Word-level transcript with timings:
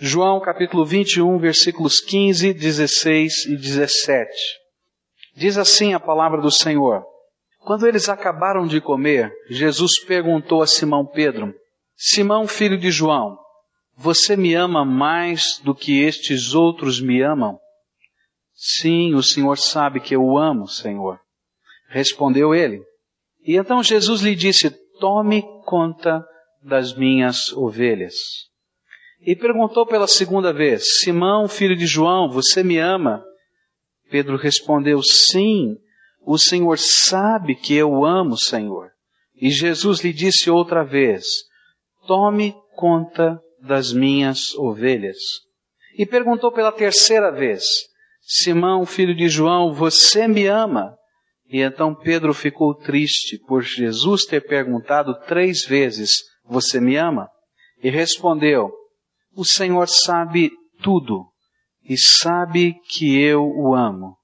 João 0.00 0.40
capítulo 0.40 0.86
21, 0.86 1.38
versículos 1.38 2.00
15, 2.00 2.54
16 2.54 3.46
e 3.46 3.56
17. 3.56 4.30
Diz 5.34 5.58
assim 5.58 5.92
a 5.92 5.98
palavra 5.98 6.40
do 6.40 6.52
Senhor. 6.52 7.02
Quando 7.58 7.84
eles 7.84 8.08
acabaram 8.08 8.64
de 8.64 8.80
comer, 8.80 9.32
Jesus 9.50 10.00
perguntou 10.06 10.62
a 10.62 10.68
Simão 10.68 11.04
Pedro, 11.04 11.52
Simão, 11.96 12.46
filho 12.46 12.78
de 12.78 12.92
João, 12.92 13.36
você 13.96 14.36
me 14.36 14.54
ama 14.54 14.84
mais 14.84 15.58
do 15.64 15.74
que 15.74 16.00
estes 16.00 16.54
outros 16.54 17.00
me 17.00 17.20
amam? 17.20 17.58
Sim, 18.54 19.16
o 19.16 19.22
Senhor 19.22 19.58
sabe 19.58 19.98
que 19.98 20.14
eu 20.14 20.22
o 20.22 20.38
amo, 20.38 20.68
Senhor. 20.68 21.18
Respondeu 21.88 22.54
ele. 22.54 22.80
E 23.42 23.56
então 23.56 23.82
Jesus 23.82 24.20
lhe 24.20 24.36
disse, 24.36 24.70
tome 25.00 25.42
conta 25.64 26.24
das 26.62 26.96
minhas 26.96 27.52
ovelhas. 27.52 28.47
E 29.20 29.34
perguntou 29.34 29.84
pela 29.84 30.06
segunda 30.06 30.52
vez, 30.52 31.00
Simão, 31.00 31.48
filho 31.48 31.76
de 31.76 31.86
João, 31.86 32.30
você 32.30 32.62
me 32.62 32.78
ama? 32.78 33.24
Pedro 34.10 34.36
respondeu, 34.36 35.02
sim, 35.02 35.76
o 36.24 36.38
Senhor 36.38 36.78
sabe 36.78 37.54
que 37.54 37.74
eu 37.74 38.04
amo, 38.04 38.36
Senhor. 38.38 38.90
E 39.34 39.50
Jesus 39.50 40.00
lhe 40.00 40.12
disse 40.12 40.50
outra 40.50 40.84
vez, 40.84 41.24
tome 42.06 42.54
conta 42.74 43.40
das 43.60 43.92
minhas 43.92 44.54
ovelhas. 44.54 45.18
E 45.96 46.06
perguntou 46.06 46.52
pela 46.52 46.70
terceira 46.72 47.30
vez, 47.30 47.64
Simão, 48.20 48.86
filho 48.86 49.16
de 49.16 49.28
João, 49.28 49.72
você 49.72 50.28
me 50.28 50.46
ama? 50.46 50.96
E 51.50 51.60
então 51.60 51.94
Pedro 51.94 52.32
ficou 52.34 52.74
triste 52.74 53.38
por 53.38 53.62
Jesus 53.62 54.24
ter 54.24 54.46
perguntado 54.46 55.14
três 55.26 55.64
vezes, 55.64 56.22
você 56.44 56.80
me 56.80 56.96
ama? 56.96 57.28
E 57.82 57.90
respondeu, 57.90 58.70
o 59.38 59.44
Senhor 59.44 59.86
sabe 59.86 60.50
tudo 60.82 61.28
e 61.84 61.96
sabe 61.96 62.74
que 62.90 63.16
eu 63.22 63.40
o 63.40 63.72
amo. 63.72 64.16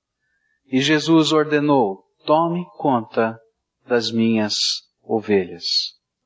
E 0.67 0.81
Jesus 0.81 1.31
ordenou, 1.31 2.03
tome 2.27 2.67
conta 2.79 3.39
das 3.87 4.11
minhas 4.11 4.57
ovelhas. 5.05 5.65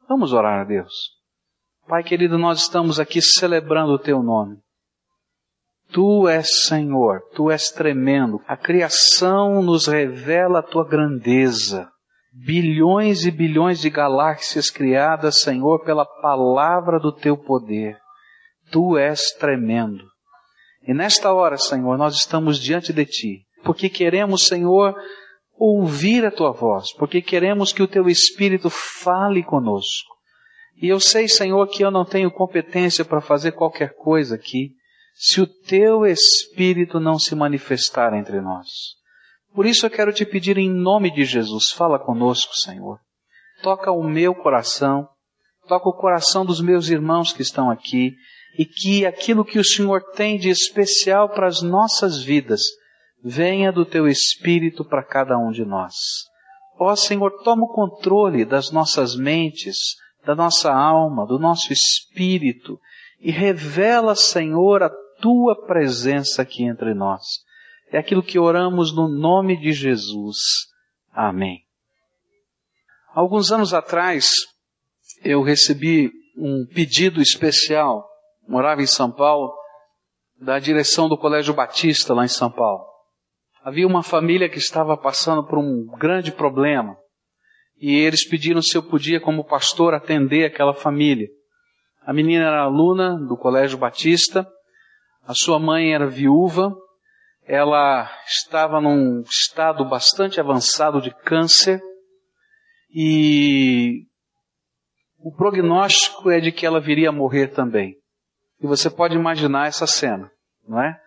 Vamos 0.08 0.32
orar 0.32 0.62
a 0.62 0.64
Deus. 0.64 0.94
Pai 1.86 2.02
querido, 2.02 2.38
nós 2.38 2.62
estamos 2.62 2.98
aqui 2.98 3.20
celebrando 3.20 3.92
o 3.92 3.98
Teu 3.98 4.22
nome. 4.22 4.56
Tu 5.92 6.26
és 6.26 6.64
Senhor, 6.66 7.20
Tu 7.34 7.50
és 7.50 7.70
tremendo. 7.70 8.40
A 8.48 8.56
criação 8.56 9.62
nos 9.62 9.86
revela 9.86 10.60
a 10.60 10.62
Tua 10.62 10.88
grandeza. 10.88 11.90
Bilhões 12.32 13.26
e 13.26 13.30
bilhões 13.30 13.80
de 13.80 13.90
galáxias 13.90 14.70
criadas, 14.70 15.42
Senhor, 15.42 15.84
pela 15.84 16.06
palavra 16.06 16.98
do 16.98 17.12
Teu 17.12 17.36
poder. 17.36 17.98
Tu 18.70 18.98
és 18.98 19.32
tremendo. 19.32 20.04
E 20.86 20.94
nesta 20.94 21.32
hora, 21.32 21.56
Senhor, 21.56 21.96
nós 21.98 22.16
estamos 22.16 22.58
diante 22.58 22.92
de 22.92 23.04
Ti, 23.04 23.46
porque 23.62 23.88
queremos, 23.88 24.46
Senhor, 24.46 24.94
ouvir 25.56 26.24
a 26.24 26.30
Tua 26.30 26.52
voz, 26.52 26.92
porque 26.94 27.20
queremos 27.20 27.72
que 27.72 27.82
o 27.82 27.88
Teu 27.88 28.08
Espírito 28.08 28.70
fale 28.70 29.42
conosco. 29.42 30.18
E 30.80 30.88
eu 30.88 31.00
sei, 31.00 31.28
Senhor, 31.28 31.66
que 31.66 31.84
eu 31.84 31.90
não 31.90 32.04
tenho 32.04 32.30
competência 32.30 33.04
para 33.04 33.20
fazer 33.20 33.52
qualquer 33.52 33.94
coisa 33.94 34.36
aqui, 34.36 34.70
se 35.12 35.40
o 35.40 35.46
teu 35.46 36.06
Espírito 36.06 37.00
não 37.00 37.18
se 37.18 37.34
manifestar 37.34 38.14
entre 38.14 38.40
nós. 38.40 38.68
Por 39.52 39.66
isso 39.66 39.84
eu 39.84 39.90
quero 39.90 40.12
te 40.12 40.24
pedir 40.24 40.56
em 40.56 40.70
nome 40.70 41.10
de 41.12 41.24
Jesus, 41.24 41.72
fala 41.72 41.98
conosco, 41.98 42.54
Senhor. 42.54 43.00
Toca 43.60 43.90
o 43.90 44.04
meu 44.04 44.32
coração, 44.32 45.08
toca 45.66 45.88
o 45.88 45.92
coração 45.92 46.46
dos 46.46 46.60
meus 46.60 46.88
irmãos 46.88 47.32
que 47.32 47.42
estão 47.42 47.68
aqui, 47.68 48.12
e 48.58 48.66
que 48.66 49.06
aquilo 49.06 49.44
que 49.44 49.58
o 49.58 49.64
Senhor 49.64 50.02
tem 50.14 50.36
de 50.36 50.50
especial 50.50 51.28
para 51.28 51.46
as 51.46 51.62
nossas 51.62 52.20
vidas 52.20 52.62
venha 53.22 53.70
do 53.70 53.86
teu 53.86 54.08
Espírito 54.08 54.84
para 54.84 55.02
cada 55.02 55.38
um 55.38 55.50
de 55.50 55.64
nós. 55.64 55.94
Ó 56.78 56.94
Senhor, 56.96 57.42
toma 57.42 57.64
o 57.64 57.72
controle 57.72 58.44
das 58.44 58.70
nossas 58.70 59.16
mentes, 59.16 59.96
da 60.24 60.34
nossa 60.34 60.72
alma, 60.72 61.26
do 61.26 61.38
nosso 61.38 61.72
espírito 61.72 62.78
e 63.20 63.30
revela, 63.30 64.14
Senhor, 64.14 64.82
a 64.82 64.90
tua 65.20 65.66
presença 65.66 66.42
aqui 66.42 66.64
entre 66.64 66.94
nós. 66.94 67.22
É 67.90 67.98
aquilo 67.98 68.22
que 68.22 68.38
oramos 68.38 68.94
no 68.94 69.08
nome 69.08 69.56
de 69.56 69.72
Jesus. 69.72 70.36
Amém. 71.12 71.64
Alguns 73.14 73.50
anos 73.50 73.74
atrás, 73.74 74.28
eu 75.24 75.42
recebi 75.42 76.12
um 76.36 76.64
pedido 76.72 77.20
especial, 77.20 78.07
morava 78.48 78.82
em 78.82 78.86
São 78.86 79.12
Paulo, 79.12 79.54
da 80.40 80.58
direção 80.58 81.08
do 81.08 81.18
Colégio 81.18 81.52
Batista 81.52 82.14
lá 82.14 82.24
em 82.24 82.28
São 82.28 82.50
Paulo. 82.50 82.86
Havia 83.62 83.86
uma 83.86 84.02
família 84.02 84.48
que 84.48 84.58
estava 84.58 84.96
passando 84.96 85.46
por 85.46 85.58
um 85.58 85.86
grande 85.98 86.32
problema 86.32 86.96
e 87.78 87.94
eles 87.94 88.26
pediram 88.26 88.62
se 88.62 88.76
eu 88.76 88.82
podia, 88.82 89.20
como 89.20 89.44
pastor, 89.44 89.94
atender 89.94 90.44
aquela 90.44 90.72
família. 90.72 91.28
A 92.04 92.12
menina 92.12 92.44
era 92.46 92.62
aluna 92.62 93.18
do 93.28 93.36
Colégio 93.36 93.76
Batista, 93.76 94.46
a 95.24 95.34
sua 95.34 95.58
mãe 95.58 95.92
era 95.92 96.06
viúva, 96.06 96.74
ela 97.44 98.10
estava 98.26 98.80
num 98.80 99.20
estado 99.22 99.84
bastante 99.84 100.40
avançado 100.40 101.00
de 101.00 101.10
câncer 101.10 101.80
e 102.90 104.06
o 105.18 105.32
prognóstico 105.34 106.30
é 106.30 106.40
de 106.40 106.50
que 106.50 106.64
ela 106.64 106.80
viria 106.80 107.10
a 107.10 107.12
morrer 107.12 107.48
também. 107.48 107.96
E 108.60 108.66
você 108.66 108.90
pode 108.90 109.14
imaginar 109.14 109.68
essa 109.68 109.86
cena, 109.86 110.30
não 110.66 110.80
é? 110.82 110.98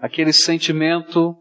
Aquele 0.00 0.32
sentimento 0.32 1.36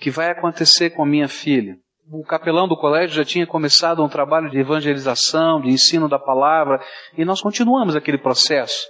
que 0.00 0.10
vai 0.10 0.30
acontecer 0.30 0.90
com 0.90 1.02
a 1.02 1.06
minha 1.06 1.28
filha 1.28 1.76
o 2.10 2.24
capelão 2.24 2.66
do 2.66 2.76
colégio 2.76 3.16
já 3.16 3.24
tinha 3.24 3.46
começado 3.46 4.02
um 4.02 4.08
trabalho 4.08 4.50
de 4.50 4.58
evangelização, 4.58 5.60
de 5.60 5.68
ensino 5.68 6.08
da 6.08 6.18
palavra, 6.18 6.80
e 7.16 7.24
nós 7.24 7.40
continuamos 7.40 7.94
aquele 7.94 8.18
processo. 8.18 8.86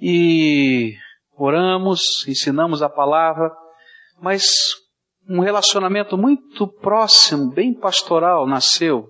E 0.00 0.94
oramos, 1.36 2.26
ensinamos 2.26 2.82
a 2.82 2.88
palavra, 2.88 3.50
mas 4.20 4.44
um 5.28 5.40
relacionamento 5.40 6.16
muito 6.16 6.66
próximo, 6.66 7.52
bem 7.52 7.74
pastoral, 7.74 8.46
nasceu. 8.46 9.06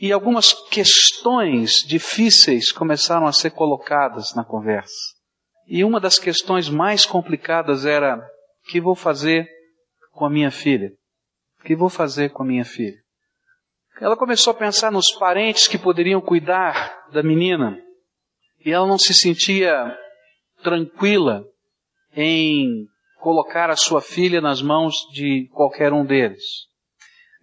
E 0.00 0.12
algumas 0.12 0.52
questões 0.52 1.72
difíceis 1.84 2.70
começaram 2.70 3.26
a 3.26 3.32
ser 3.32 3.50
colocadas 3.50 4.32
na 4.32 4.44
conversa. 4.44 4.94
E 5.66 5.82
uma 5.82 5.98
das 5.98 6.20
questões 6.20 6.68
mais 6.68 7.04
complicadas 7.04 7.84
era: 7.84 8.16
o 8.16 8.70
que 8.70 8.80
vou 8.80 8.94
fazer 8.94 9.48
com 10.12 10.24
a 10.24 10.30
minha 10.30 10.52
filha? 10.52 10.92
O 11.58 11.64
que 11.64 11.74
vou 11.74 11.88
fazer 11.88 12.30
com 12.30 12.44
a 12.44 12.46
minha 12.46 12.64
filha? 12.64 12.96
Ela 14.00 14.16
começou 14.16 14.52
a 14.52 14.56
pensar 14.56 14.92
nos 14.92 15.10
parentes 15.18 15.66
que 15.66 15.76
poderiam 15.76 16.20
cuidar 16.20 17.08
da 17.12 17.20
menina. 17.20 17.76
E 18.64 18.70
ela 18.70 18.86
não 18.86 18.98
se 18.98 19.12
sentia 19.12 19.92
tranquila 20.62 21.44
em 22.14 22.86
colocar 23.20 23.68
a 23.68 23.76
sua 23.76 24.00
filha 24.00 24.40
nas 24.40 24.62
mãos 24.62 24.94
de 25.12 25.48
qualquer 25.52 25.92
um 25.92 26.04
deles. 26.04 26.67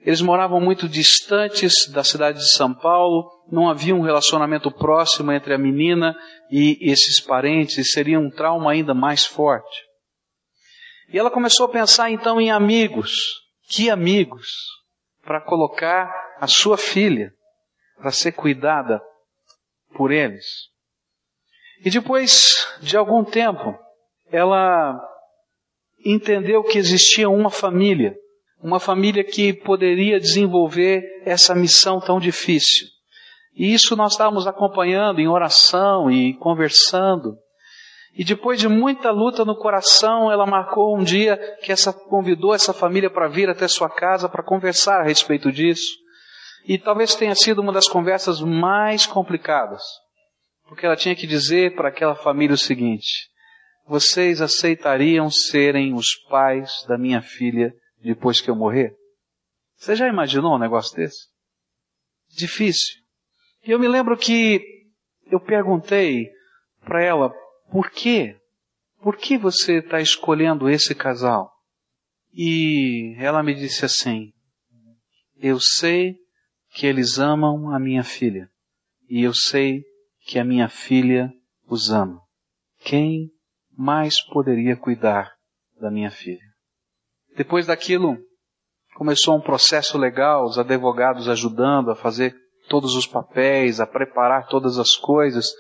Eles 0.06 0.22
moravam 0.22 0.62
muito 0.62 0.88
distantes 0.88 1.90
da 1.92 2.04
cidade 2.04 2.38
de 2.38 2.52
São 2.52 2.72
Paulo, 2.72 3.28
não 3.52 3.68
havia 3.68 3.96
um 3.96 4.02
relacionamento 4.02 4.70
próximo 4.70 5.32
entre 5.32 5.52
a 5.52 5.58
menina 5.58 6.16
e 6.52 6.78
esses 6.92 7.20
parentes, 7.20 7.80
e 7.80 7.84
seria 7.84 8.20
um 8.20 8.30
trauma 8.30 8.72
ainda 8.72 8.94
mais 8.94 9.26
forte. 9.26 9.84
E 11.12 11.18
ela 11.18 11.32
começou 11.32 11.66
a 11.66 11.72
pensar 11.72 12.12
então 12.12 12.40
em 12.40 12.52
amigos, 12.52 13.16
que 13.68 13.90
amigos 13.90 14.48
para 15.24 15.42
colocar 15.42 16.14
a 16.40 16.46
sua 16.46 16.78
filha 16.78 17.34
para 17.98 18.12
ser 18.12 18.34
cuidada 18.34 19.02
por 19.96 20.12
eles. 20.12 20.46
E 21.84 21.90
depois 21.90 22.68
de 22.80 22.96
algum 22.96 23.24
tempo, 23.24 23.76
ela 24.32 25.02
entendeu 26.06 26.64
que 26.64 26.78
existia 26.78 27.28
uma 27.28 27.50
família, 27.50 28.16
uma 28.66 28.79
família 28.79 29.23
que 29.23 29.53
poderia 29.53 30.20
desenvolver 30.20 31.03
essa 31.23 31.53
missão 31.53 32.00
tão 32.00 32.20
difícil. 32.20 32.88
E 33.56 33.72
isso 33.72 33.96
nós 33.96 34.14
estávamos 34.14 34.47
acompanhando 34.47 35.20
em 35.20 35.28
oração 35.28 36.09
e 36.09 36.34
conversando. 36.40 37.38
E 38.16 38.23
depois 38.23 38.59
de 38.59 38.67
muita 38.67 39.12
luta 39.12 39.46
no 39.46 39.56
coração, 39.56 40.32
ela 40.32 40.47
marcou 40.47 40.97
um 40.97 41.03
dia 41.03 41.38
que 41.62 41.72
essa 41.72 41.94
convidou 41.94 42.56
essa 42.56 42.73
família 42.73 43.08
para 43.08 43.28
vir 43.28 43.47
até 43.52 43.67
sua 43.67 43.88
casa 43.88 44.28
para 44.28 44.44
conversar 44.44 45.00
a 45.02 45.06
respeito 45.06 45.52
disso. 45.52 45.94
E 46.67 46.79
talvez 46.79 47.14
tenha 47.14 47.35
sido 47.35 47.62
uma 47.62 47.72
das 47.72 47.88
conversas 47.88 48.41
mais 48.41 49.06
complicadas, 49.06 49.84
porque 50.67 50.88
ela 50.88 50.96
tinha 50.96 51.16
que 51.16 51.28
dizer 51.28 51.76
para 51.76 51.90
aquela 51.90 52.16
família 52.16 52.56
o 52.56 52.58
seguinte: 52.58 53.29
vocês 53.88 54.41
aceitariam 54.41 55.29
serem 55.29 55.94
os 55.94 56.16
pais 56.28 56.84
da 56.88 56.97
minha 56.97 57.22
filha 57.22 57.72
depois 58.05 58.40
que 58.40 58.49
eu 58.49 58.55
morrer? 58.55 58.96
Você 59.75 59.96
já 59.96 60.07
imaginou 60.07 60.55
um 60.55 60.59
negócio 60.59 60.96
desse? 60.96 61.28
Difícil. 62.29 63.02
E 63.66 63.72
eu 63.72 63.79
me 63.79 63.87
lembro 63.87 64.17
que 64.17 64.61
eu 65.31 65.40
perguntei 65.40 66.29
para 66.81 67.03
ela, 67.03 67.34
por 67.72 67.90
quê? 67.90 68.40
Por 69.02 69.17
que 69.17 69.37
você 69.37 69.79
está 69.79 69.99
escolhendo 69.99 70.69
esse 70.69 70.93
casal? 70.93 71.52
E 72.31 73.16
ela 73.17 73.41
me 73.41 73.53
disse 73.53 73.85
assim: 73.85 74.31
Eu 75.37 75.59
sei 75.59 76.16
que 76.72 76.85
eles 76.85 77.17
amam 77.17 77.73
a 77.73 77.79
minha 77.79 78.03
filha, 78.03 78.49
e 79.09 79.23
eu 79.23 79.34
sei 79.34 79.84
que 80.25 80.37
a 80.37 80.43
minha 80.43 80.67
filha 80.67 81.31
os 81.67 81.90
ama. 81.90 82.22
Quem 82.81 83.31
mais 83.72 84.22
poderia 84.22 84.75
cuidar 84.75 85.31
da 85.79 85.90
minha 85.90 86.11
filha? 86.11 86.45
Depois 87.35 87.66
daquilo, 87.66 88.17
começou 88.96 89.35
um 89.35 89.41
processo 89.41 89.97
legal, 89.97 90.46
os 90.46 90.58
advogados 90.58 91.28
ajudando 91.28 91.91
a 91.91 91.96
fazer 91.96 92.35
todos 92.70 92.96
os 92.96 93.05
papéis, 93.05 93.79
a 93.79 93.85
preparar 93.85 94.47
todas 94.47 94.79
as 94.79 94.96
coisas, 94.96 95.52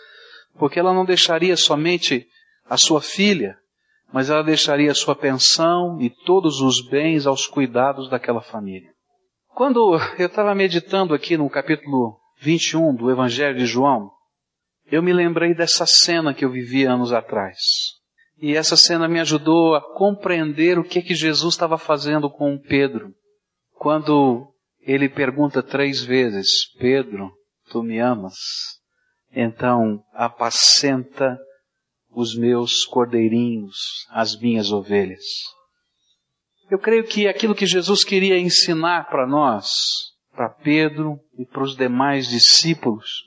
porque 0.57 0.79
ela 0.79 0.93
não 0.93 1.05
deixaria 1.05 1.57
somente 1.57 2.25
a 2.67 2.77
sua 2.77 3.01
filha, 3.01 3.57
mas 4.11 4.29
ela 4.29 4.43
deixaria 4.43 4.91
a 4.91 4.95
sua 4.95 5.15
pensão 5.15 5.99
e 5.99 6.09
todos 6.09 6.61
os 6.61 6.87
bens 6.87 7.27
aos 7.27 7.45
cuidados 7.45 8.09
daquela 8.09 8.41
família. 8.41 8.89
Quando 9.49 9.97
eu 10.17 10.27
estava 10.27 10.55
meditando 10.55 11.13
aqui 11.13 11.37
no 11.37 11.49
capítulo 11.49 12.17
21 12.39 12.95
do 12.95 13.11
Evangelho 13.11 13.57
de 13.57 13.65
João, 13.65 14.11
eu 14.91 15.01
me 15.01 15.11
lembrei 15.11 15.53
dessa 15.53 15.85
cena 15.85 16.33
que 16.33 16.45
eu 16.45 16.51
vivi 16.51 16.85
anos 16.85 17.11
atrás. 17.11 17.57
E 18.37 18.55
essa 18.55 18.75
cena 18.75 19.07
me 19.07 19.19
ajudou 19.19 19.75
a 19.75 19.81
compreender 19.81 20.77
o 20.77 20.83
que 20.83 21.01
que 21.01 21.15
Jesus 21.15 21.53
estava 21.53 21.77
fazendo 21.77 22.29
com 22.29 22.59
Pedro. 22.59 23.13
Quando 23.73 24.47
ele 24.81 25.09
pergunta 25.09 25.63
três 25.63 26.03
vezes, 26.03 26.71
Pedro, 26.77 27.31
tu 27.69 27.81
me 27.81 27.99
amas? 27.99 28.35
Então 29.31 30.03
apacenta 30.13 31.37
os 32.11 32.35
meus 32.35 32.85
cordeirinhos, 32.85 33.75
as 34.09 34.39
minhas 34.39 34.71
ovelhas. 34.71 35.23
Eu 36.69 36.79
creio 36.79 37.03
que 37.03 37.27
aquilo 37.27 37.53
que 37.53 37.65
Jesus 37.65 38.03
queria 38.03 38.39
ensinar 38.39 39.09
para 39.09 39.27
nós, 39.27 39.69
para 40.31 40.49
Pedro 40.49 41.19
e 41.37 41.45
para 41.45 41.63
os 41.63 41.75
demais 41.75 42.27
discípulos, 42.27 43.23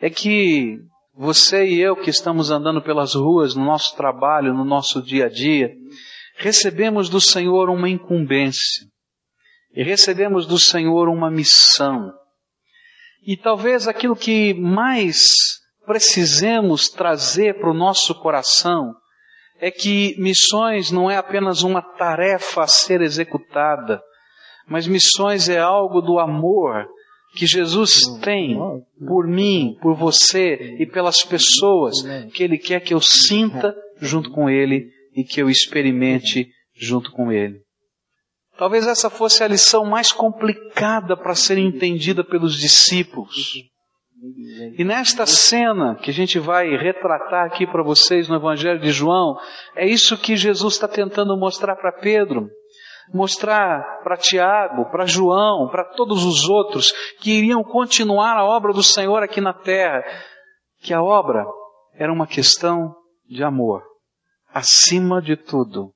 é 0.00 0.10
que 0.10 0.78
você 1.20 1.66
e 1.66 1.78
eu 1.78 1.94
que 1.94 2.08
estamos 2.08 2.50
andando 2.50 2.80
pelas 2.80 3.14
ruas, 3.14 3.54
no 3.54 3.62
nosso 3.62 3.94
trabalho, 3.94 4.54
no 4.54 4.64
nosso 4.64 5.02
dia 5.02 5.26
a 5.26 5.28
dia, 5.28 5.70
recebemos 6.38 7.10
do 7.10 7.20
Senhor 7.20 7.68
uma 7.68 7.90
incumbência. 7.90 8.86
E 9.74 9.84
recebemos 9.84 10.46
do 10.46 10.58
Senhor 10.58 11.10
uma 11.10 11.30
missão. 11.30 12.10
E 13.22 13.36
talvez 13.36 13.86
aquilo 13.86 14.16
que 14.16 14.54
mais 14.54 15.28
precisemos 15.84 16.88
trazer 16.88 17.60
para 17.60 17.70
o 17.70 17.74
nosso 17.74 18.14
coração 18.14 18.94
é 19.58 19.70
que 19.70 20.16
missões 20.18 20.90
não 20.90 21.10
é 21.10 21.18
apenas 21.18 21.62
uma 21.62 21.82
tarefa 21.82 22.62
a 22.62 22.66
ser 22.66 23.02
executada, 23.02 24.00
mas 24.66 24.86
missões 24.86 25.50
é 25.50 25.58
algo 25.58 26.00
do 26.00 26.18
amor 26.18 26.88
que 27.34 27.46
Jesus 27.46 28.00
tem 28.22 28.58
por 29.06 29.26
mim, 29.26 29.76
por 29.80 29.94
você 29.94 30.76
e 30.78 30.86
pelas 30.86 31.22
pessoas 31.24 32.02
que 32.32 32.42
Ele 32.42 32.58
quer 32.58 32.80
que 32.80 32.94
eu 32.94 33.00
sinta 33.00 33.74
junto 34.00 34.30
com 34.30 34.48
Ele 34.48 34.88
e 35.14 35.24
que 35.24 35.40
eu 35.40 35.48
experimente 35.48 36.48
junto 36.74 37.12
com 37.12 37.30
Ele. 37.30 37.60
Talvez 38.58 38.86
essa 38.86 39.08
fosse 39.08 39.42
a 39.42 39.48
lição 39.48 39.84
mais 39.86 40.12
complicada 40.12 41.16
para 41.16 41.34
ser 41.34 41.56
entendida 41.56 42.22
pelos 42.22 42.58
discípulos. 42.58 43.54
E 44.76 44.84
nesta 44.84 45.24
cena 45.24 45.94
que 45.94 46.10
a 46.10 46.12
gente 46.12 46.38
vai 46.38 46.76
retratar 46.76 47.46
aqui 47.46 47.66
para 47.66 47.82
vocês 47.82 48.28
no 48.28 48.36
Evangelho 48.36 48.78
de 48.78 48.90
João, 48.90 49.34
é 49.74 49.86
isso 49.86 50.18
que 50.18 50.36
Jesus 50.36 50.74
está 50.74 50.86
tentando 50.86 51.38
mostrar 51.38 51.74
para 51.76 51.92
Pedro, 51.92 52.50
mostrar 53.12 54.00
para 54.02 54.16
Tiago, 54.16 54.90
para 54.90 55.06
João, 55.06 55.68
para 55.68 55.84
todos 55.84 56.24
os 56.24 56.48
outros 56.48 56.92
que 57.20 57.32
iriam 57.32 57.62
continuar 57.62 58.36
a 58.36 58.44
obra 58.44 58.72
do 58.72 58.82
Senhor 58.82 59.22
aqui 59.22 59.40
na 59.40 59.52
terra, 59.52 60.02
que 60.80 60.94
a 60.94 61.02
obra 61.02 61.44
era 61.94 62.12
uma 62.12 62.26
questão 62.26 62.94
de 63.28 63.42
amor, 63.42 63.82
acima 64.52 65.20
de 65.20 65.36
tudo, 65.36 65.92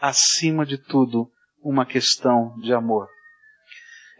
acima 0.00 0.64
de 0.64 0.78
tudo, 0.78 1.28
uma 1.62 1.86
questão 1.86 2.54
de 2.60 2.72
amor. 2.72 3.08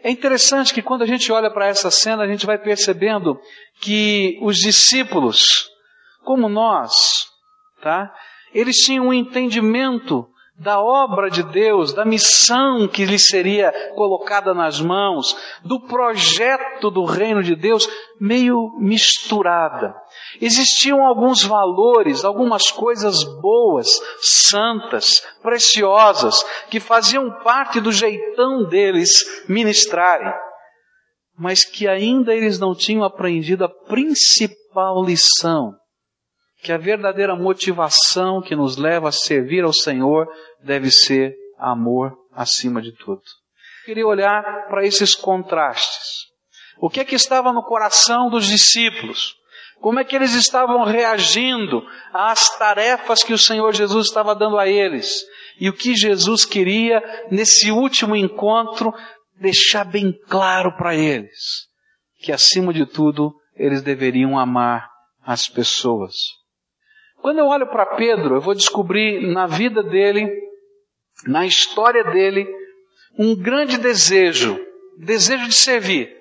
É 0.03 0.11
interessante 0.11 0.75
que 0.75 0.83
quando 0.83 1.03
a 1.03 1.07
gente 1.07 1.33
olha 1.33 1.51
para 1.51 1.67
essa 1.67 1.91
cena, 1.91 2.23
a 2.23 2.27
gente 2.27 2.45
vai 2.45 2.59
percebendo 2.59 3.41
que 3.81 4.39
os 4.43 4.57
discípulos, 4.59 5.71
como 6.23 6.49
nós, 6.49 7.27
tá? 7.81 8.15
Eles 8.53 8.77
tinham 8.77 9.07
um 9.07 9.15
entendimento 9.15 10.29
da 10.56 10.81
obra 10.81 11.29
de 11.29 11.43
Deus, 11.43 11.93
da 11.93 12.05
missão 12.05 12.87
que 12.87 13.05
lhe 13.05 13.19
seria 13.19 13.73
colocada 13.95 14.55
nas 14.55 14.81
mãos, 14.81 15.37
do 15.65 15.81
projeto 15.81 16.91
do 16.91 17.05
reino 17.05 17.43
de 17.43 17.56
Deus, 17.56 17.89
meio 18.21 18.71
misturada. 18.79 19.95
Existiam 20.41 21.05
alguns 21.05 21.43
valores, 21.43 22.25
algumas 22.25 22.71
coisas 22.71 23.25
boas, 23.41 23.89
santas, 24.21 25.27
preciosas, 25.43 26.45
que 26.71 26.79
faziam 26.79 27.31
parte 27.43 27.81
do 27.81 27.91
jeitão 27.91 28.65
deles 28.65 29.25
ministrarem, 29.49 30.33
mas 31.37 31.65
que 31.65 31.89
ainda 31.89 32.33
eles 32.33 32.61
não 32.61 32.75
tinham 32.77 33.03
aprendido 33.03 33.65
a 33.65 33.69
principal 33.69 35.05
lição 35.05 35.75
que 36.64 36.72
a 36.72 36.78
verdadeira 36.78 37.37
motivação 37.37 38.40
que 38.40 38.56
nos 38.56 38.78
leva 38.78 39.11
a 39.11 39.12
servir 39.12 39.62
ao 39.62 39.72
Senhor 39.72 40.26
deve 40.64 40.90
ser 40.90 41.34
amor 41.58 42.16
acima 42.32 42.81
de 42.81 42.90
tudo. 42.93 43.20
Eu 43.82 43.84
queria 43.84 44.06
olhar 44.06 44.43
para 44.66 44.82
esses 44.82 45.14
contrastes. 45.14 46.25
O 46.81 46.88
que 46.88 47.00
é 47.00 47.05
que 47.05 47.14
estava 47.14 47.52
no 47.52 47.62
coração 47.62 48.31
dos 48.31 48.46
discípulos? 48.46 49.34
Como 49.78 50.00
é 50.00 50.05
que 50.05 50.16
eles 50.16 50.32
estavam 50.32 50.84
reagindo 50.84 51.87
às 52.14 52.56
tarefas 52.58 53.22
que 53.22 53.34
o 53.34 53.38
Senhor 53.38 53.75
Jesus 53.75 54.06
estava 54.06 54.34
dando 54.34 54.58
a 54.58 54.66
eles? 54.66 55.22
E 55.61 55.69
o 55.69 55.72
que 55.75 55.94
Jesus 55.94 56.46
queria 56.46 57.02
nesse 57.31 57.70
último 57.70 58.16
encontro 58.16 58.90
deixar 59.38 59.84
bem 59.84 60.19
claro 60.28 60.75
para 60.78 60.94
eles? 60.94 61.69
Que 62.20 62.32
acima 62.32 62.72
de 62.72 62.87
tudo 62.87 63.34
eles 63.55 63.82
deveriam 63.82 64.38
amar 64.38 64.88
as 65.26 65.46
pessoas. 65.46 66.14
Quando 67.25 67.38
eu 67.38 67.47
olho 67.47 67.67
para 67.67 67.97
Pedro, 67.97 68.35
eu 68.35 68.41
vou 68.43 68.55
descobrir 68.55 69.33
na 69.33 69.47
vida 69.47 69.83
dele, 69.83 70.28
na 71.26 71.47
história 71.47 72.04
dele, 72.04 72.47
um 73.19 73.35
grande 73.35 73.78
desejo, 73.78 74.61
desejo 74.99 75.49
de 75.49 75.54
servir, 75.54 76.14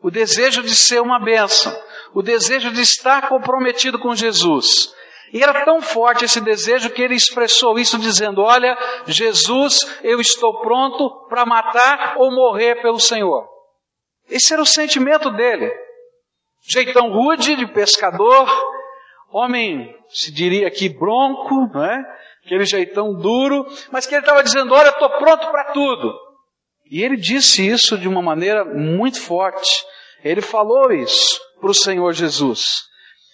o 0.00 0.08
desejo 0.08 0.62
de 0.62 0.72
ser 0.72 1.02
uma 1.02 1.18
bênção, 1.18 1.76
o 2.14 2.22
desejo 2.22 2.70
de 2.70 2.80
estar 2.80 3.28
comprometido 3.28 3.98
com 3.98 4.14
Jesus. 4.14 4.94
E 5.32 5.42
era 5.42 5.64
tão 5.64 5.80
forte 5.80 6.24
esse 6.24 6.40
desejo 6.40 6.90
que 6.90 7.02
ele 7.02 7.16
expressou 7.16 7.76
isso 7.76 7.98
dizendo: 7.98 8.40
Olha, 8.40 8.78
Jesus, 9.04 9.80
eu 10.04 10.20
estou 10.20 10.60
pronto 10.60 11.26
para 11.28 11.44
matar 11.44 12.14
ou 12.18 12.30
morrer 12.30 12.80
pelo 12.80 13.00
Senhor. 13.00 13.48
Esse 14.30 14.52
era 14.52 14.62
o 14.62 14.66
sentimento 14.66 15.28
dele. 15.32 15.72
Jeitão 16.68 17.10
rude 17.10 17.56
de 17.56 17.66
pescador, 17.66 18.48
homem, 19.36 19.94
se 20.08 20.32
diria 20.32 20.66
aqui, 20.66 20.88
bronco, 20.88 21.68
não 21.72 21.84
é? 21.84 22.02
Aquele 22.44 22.64
jeitão 22.64 23.12
duro, 23.12 23.66
mas 23.90 24.06
que 24.06 24.14
ele 24.14 24.22
estava 24.22 24.42
dizendo: 24.42 24.72
Olha, 24.72 24.88
estou 24.88 25.10
pronto 25.18 25.50
para 25.50 25.72
tudo. 25.72 26.14
E 26.90 27.02
ele 27.02 27.16
disse 27.16 27.66
isso 27.66 27.98
de 27.98 28.08
uma 28.08 28.22
maneira 28.22 28.64
muito 28.64 29.20
forte. 29.20 29.68
Ele 30.22 30.40
falou 30.40 30.92
isso 30.92 31.38
para 31.60 31.70
o 31.70 31.74
Senhor 31.74 32.12
Jesus. 32.12 32.84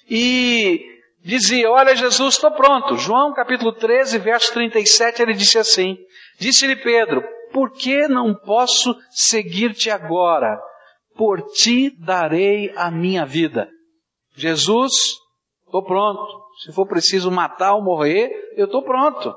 E 0.08 0.80
dizia: 1.22 1.70
Olha, 1.70 1.94
Jesus, 1.94 2.34
estou 2.34 2.50
pronto. 2.52 2.96
João 2.96 3.32
capítulo 3.34 3.72
13, 3.72 4.18
verso 4.18 4.52
37, 4.54 5.22
ele 5.22 5.34
disse 5.34 5.58
assim: 5.58 5.96
Disse-lhe 6.40 6.76
Pedro: 6.76 7.22
Por 7.52 7.70
que 7.72 8.08
não 8.08 8.34
posso 8.34 8.96
seguir-te 9.10 9.90
agora? 9.90 10.58
Por 11.14 11.42
ti 11.52 11.94
darei 11.98 12.72
a 12.74 12.90
minha 12.90 13.26
vida. 13.26 13.68
Jesus 14.34 15.21
Estou 15.72 15.82
pronto. 15.82 16.22
Se 16.62 16.70
for 16.70 16.86
preciso 16.86 17.30
matar 17.30 17.72
ou 17.72 17.82
morrer, 17.82 18.30
eu 18.58 18.66
estou 18.66 18.82
pronto. 18.82 19.34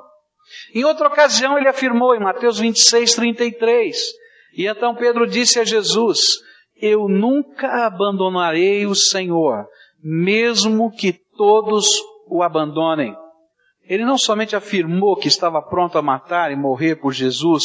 Em 0.74 0.84
outra 0.84 1.08
ocasião, 1.08 1.58
ele 1.58 1.70
afirmou 1.70 2.14
em 2.14 2.20
Mateus 2.20 2.60
26, 2.60 3.16
33. 3.16 3.96
E 4.58 4.68
então 4.68 4.94
Pedro 4.94 5.26
disse 5.26 5.62
a 5.62 5.64
Jesus: 5.64 6.42
Eu 6.76 7.08
nunca 7.08 7.86
abandonarei 7.86 8.86
o 8.86 8.94
Senhor, 8.94 9.66
mesmo 10.04 10.92
que 10.92 11.14
todos 11.38 11.88
o 12.28 12.44
abandonem. 12.44 13.16
Ele 13.88 14.04
não 14.04 14.18
somente 14.18 14.58
afirmou 14.58 15.16
que 15.16 15.30
estava 15.30 15.62
pronto 15.62 15.98
a 15.98 16.02
matar 16.02 16.52
e 16.52 16.56
morrer 16.58 16.98
por 16.98 17.14
Jesus, 17.14 17.64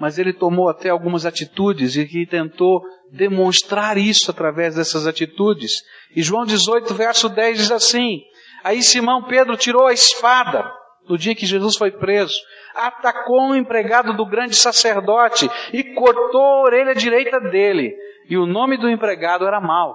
mas 0.00 0.18
ele 0.18 0.32
tomou 0.32 0.70
até 0.70 0.88
algumas 0.88 1.26
atitudes 1.26 1.94
e 1.94 2.06
que 2.06 2.26
tentou 2.26 2.80
demonstrar 3.12 3.98
isso 3.98 4.30
através 4.30 4.74
dessas 4.74 5.06
atitudes. 5.06 5.82
E 6.16 6.22
João 6.22 6.46
18, 6.46 6.94
verso 6.94 7.28
10 7.28 7.58
diz 7.58 7.70
assim: 7.70 8.22
Aí 8.64 8.82
Simão 8.82 9.24
Pedro 9.24 9.56
tirou 9.58 9.86
a 9.86 9.92
espada 9.92 10.64
no 11.06 11.18
dia 11.18 11.34
que 11.34 11.44
Jesus 11.44 11.76
foi 11.76 11.90
preso, 11.90 12.34
atacou 12.74 13.42
um 13.42 13.54
empregado 13.54 14.16
do 14.16 14.24
grande 14.24 14.56
sacerdote 14.56 15.50
e 15.72 15.82
cortou 15.94 16.40
a 16.40 16.62
orelha 16.62 16.94
direita 16.94 17.38
dele. 17.38 17.94
E 18.28 18.38
o 18.38 18.46
nome 18.46 18.78
do 18.78 18.88
empregado 18.88 19.44
era 19.44 19.60
Mal. 19.60 19.94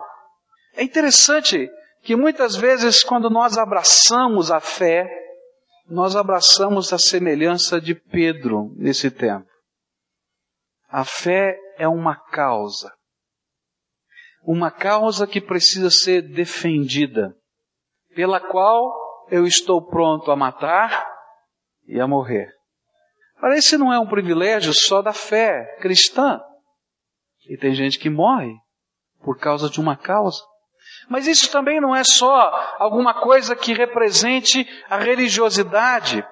É 0.76 0.84
interessante 0.84 1.70
que 2.04 2.16
muitas 2.16 2.56
vezes, 2.56 3.02
quando 3.02 3.30
nós 3.30 3.58
abraçamos 3.58 4.52
a 4.52 4.60
fé, 4.60 5.08
nós 5.90 6.16
abraçamos 6.16 6.92
a 6.92 6.98
semelhança 7.00 7.80
de 7.80 7.96
Pedro 7.96 8.72
nesse 8.76 9.10
tempo. 9.10 9.55
A 10.88 11.04
fé 11.04 11.58
é 11.78 11.88
uma 11.88 12.16
causa. 12.16 12.92
Uma 14.44 14.70
causa 14.70 15.26
que 15.26 15.42
precisa 15.42 15.90
ser 15.90 16.22
defendida, 16.22 17.36
pela 18.16 18.40
qual 18.40 19.28
eu 19.30 19.46
estou 19.46 19.82
pronto 19.86 20.32
a 20.32 20.36
matar 20.36 21.08
e 21.88 22.00
a 22.00 22.08
morrer. 22.08 22.54
Ora, 23.42 23.58
esse 23.58 23.78
não 23.78 23.92
é 23.92 24.00
um 24.00 24.08
privilégio 24.08 24.74
só 24.74 25.02
da 25.02 25.14
fé 25.14 25.78
cristã. 25.82 26.40
E 27.50 27.58
tem 27.58 27.74
gente 27.74 28.00
que 28.00 28.10
morre 28.10 28.54
por 29.22 29.38
causa 29.38 29.70
de 29.70 29.80
uma 29.80 29.98
causa. 29.98 30.42
Mas 31.10 31.28
isso 31.28 31.52
também 31.52 31.82
não 31.82 31.96
é 31.96 32.04
só 32.04 32.76
alguma 32.80 33.14
coisa 33.14 33.56
que 33.56 33.74
represente 33.74 34.68
a 34.90 34.98
religiosidade. 34.98 36.26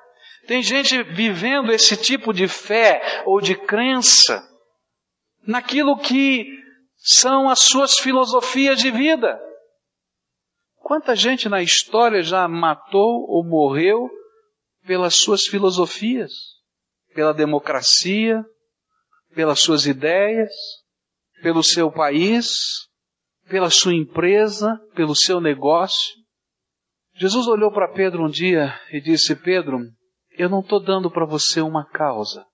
Tem 0.47 0.61
gente 0.61 1.01
vivendo 1.03 1.71
esse 1.71 1.95
tipo 1.95 2.33
de 2.33 2.47
fé 2.47 3.23
ou 3.25 3.39
de 3.39 3.55
crença 3.55 4.43
naquilo 5.45 5.97
que 5.97 6.45
são 6.97 7.49
as 7.49 7.59
suas 7.59 7.97
filosofias 7.97 8.79
de 8.79 8.91
vida. 8.91 9.39
Quanta 10.77 11.15
gente 11.15 11.47
na 11.47 11.61
história 11.61 12.21
já 12.21 12.47
matou 12.47 13.25
ou 13.29 13.43
morreu 13.45 14.09
pelas 14.85 15.15
suas 15.15 15.45
filosofias, 15.45 16.31
pela 17.13 17.33
democracia, 17.33 18.43
pelas 19.33 19.61
suas 19.61 19.85
ideias, 19.85 20.51
pelo 21.41 21.63
seu 21.63 21.91
país, 21.91 22.47
pela 23.47 23.69
sua 23.69 23.93
empresa, 23.93 24.77
pelo 24.93 25.15
seu 25.15 25.39
negócio. 25.39 26.13
Jesus 27.15 27.47
olhou 27.47 27.71
para 27.71 27.93
Pedro 27.93 28.25
um 28.25 28.29
dia 28.29 28.73
e 28.91 28.99
disse: 28.99 29.35
Pedro, 29.35 29.79
eu 30.37 30.49
não 30.49 30.61
estou 30.61 30.79
dando 30.79 31.09
para 31.11 31.25
você 31.25 31.61
uma 31.61 31.85
causa 31.85 32.45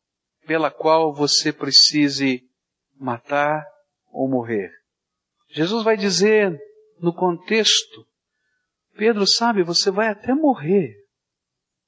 pela 0.46 0.72
qual 0.72 1.14
você 1.14 1.54
precise 1.54 2.42
matar 3.00 3.66
ou 4.12 4.28
morrer. 4.28 4.72
Jesus 5.50 5.84
vai 5.84 5.96
dizer 5.96 6.60
no 7.00 7.14
contexto: 7.14 8.06
Pedro, 8.96 9.26
sabe, 9.26 9.64
você 9.64 9.90
vai 9.92 10.10
até 10.10 10.34
morrer. 10.34 10.96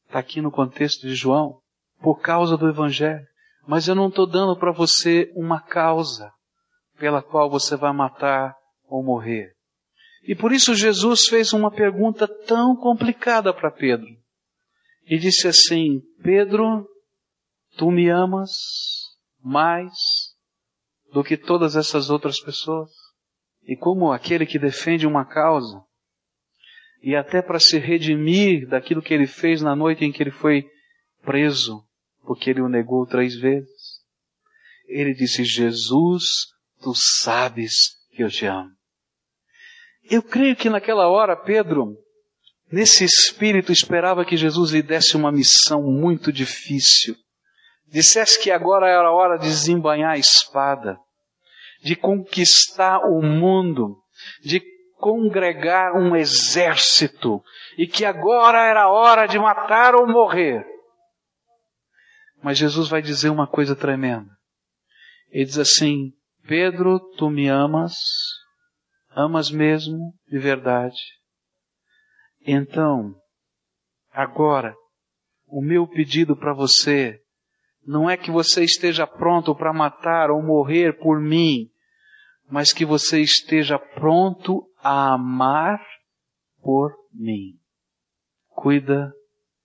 Está 0.05 0.19
aqui 0.19 0.41
no 0.41 0.51
contexto 0.51 1.07
de 1.07 1.15
João, 1.15 1.59
por 2.01 2.19
causa 2.19 2.57
do 2.57 2.67
Evangelho. 2.67 3.25
Mas 3.67 3.87
eu 3.87 3.95
não 3.95 4.09
estou 4.09 4.27
dando 4.27 4.57
para 4.57 4.71
você 4.71 5.31
uma 5.35 5.61
causa 5.61 6.31
pela 6.97 7.21
qual 7.21 7.49
você 7.49 7.75
vai 7.75 7.93
matar 7.93 8.55
ou 8.87 9.03
morrer. 9.03 9.53
E 10.23 10.35
por 10.35 10.51
isso 10.51 10.75
Jesus 10.75 11.27
fez 11.27 11.53
uma 11.53 11.71
pergunta 11.71 12.27
tão 12.27 12.75
complicada 12.75 13.53
para 13.53 13.71
Pedro. 13.71 14.20
E 15.05 15.17
disse 15.17 15.47
assim: 15.47 16.01
Pedro, 16.23 16.87
tu 17.77 17.91
me 17.91 18.09
amas 18.09 18.51
mais 19.43 19.93
do 21.11 21.23
que 21.23 21.37
todas 21.37 21.75
essas 21.75 22.09
outras 22.09 22.39
pessoas? 22.39 22.89
E 23.63 23.75
como 23.75 24.11
aquele 24.11 24.45
que 24.45 24.57
defende 24.57 25.05
uma 25.05 25.25
causa, 25.25 25.83
e 27.01 27.15
até 27.15 27.41
para 27.41 27.59
se 27.59 27.77
redimir 27.77 28.67
daquilo 28.67 29.01
que 29.01 29.13
ele 29.13 29.27
fez 29.27 29.61
na 29.61 29.75
noite 29.75 30.05
em 30.05 30.11
que 30.11 30.21
ele 30.21 30.31
foi 30.31 30.69
preso, 31.23 31.83
porque 32.23 32.49
ele 32.49 32.61
o 32.61 32.69
negou 32.69 33.05
três 33.05 33.35
vezes, 33.35 34.01
ele 34.87 35.13
disse: 35.13 35.43
Jesus, 35.43 36.23
tu 36.81 36.93
sabes 36.93 37.95
que 38.11 38.23
eu 38.23 38.29
te 38.29 38.45
amo. 38.45 38.69
Eu 40.03 40.21
creio 40.21 40.55
que 40.55 40.69
naquela 40.69 41.07
hora 41.07 41.35
Pedro, 41.35 41.95
nesse 42.71 43.03
espírito, 43.03 43.71
esperava 43.71 44.25
que 44.25 44.37
Jesus 44.37 44.71
lhe 44.71 44.81
desse 44.81 45.15
uma 45.15 45.31
missão 45.31 45.83
muito 45.83 46.31
difícil. 46.31 47.15
Dissesse 47.87 48.41
que 48.41 48.49
agora 48.49 48.87
era 48.87 49.09
a 49.09 49.11
hora 49.11 49.37
de 49.37 49.47
desembanhar 49.47 50.11
a 50.11 50.17
espada, 50.17 50.97
de 51.83 51.95
conquistar 51.95 52.99
o 52.99 53.21
mundo, 53.21 53.97
de 54.43 54.61
congregar 54.97 55.93
um 55.93 56.15
exército, 56.15 57.43
e 57.77 57.87
que 57.87 58.05
agora 58.05 58.63
era 58.63 58.83
a 58.83 58.91
hora 58.91 59.27
de 59.27 59.37
matar 59.37 59.95
ou 59.95 60.07
morrer. 60.07 60.65
Mas 62.41 62.57
Jesus 62.57 62.87
vai 62.87 63.01
dizer 63.01 63.29
uma 63.29 63.47
coisa 63.47 63.75
tremenda. 63.75 64.29
Ele 65.29 65.45
diz 65.45 65.57
assim: 65.57 66.11
Pedro, 66.47 66.99
tu 67.17 67.29
me 67.29 67.47
amas, 67.47 67.93
amas 69.15 69.51
mesmo 69.51 70.13
de 70.27 70.39
verdade. 70.39 70.99
Então, 72.45 73.15
agora, 74.11 74.75
o 75.47 75.61
meu 75.61 75.87
pedido 75.87 76.35
para 76.35 76.53
você 76.53 77.21
não 77.85 78.09
é 78.09 78.15
que 78.15 78.31
você 78.31 78.63
esteja 78.63 79.05
pronto 79.05 79.55
para 79.55 79.73
matar 79.73 80.29
ou 80.29 80.41
morrer 80.41 80.97
por 80.99 81.19
mim, 81.19 81.69
mas 82.49 82.73
que 82.73 82.85
você 82.85 83.21
esteja 83.21 83.77
pronto 83.77 84.67
a 84.77 85.13
amar 85.13 85.79
por 86.61 86.93
mim. 87.13 87.59
Cuida 88.49 89.13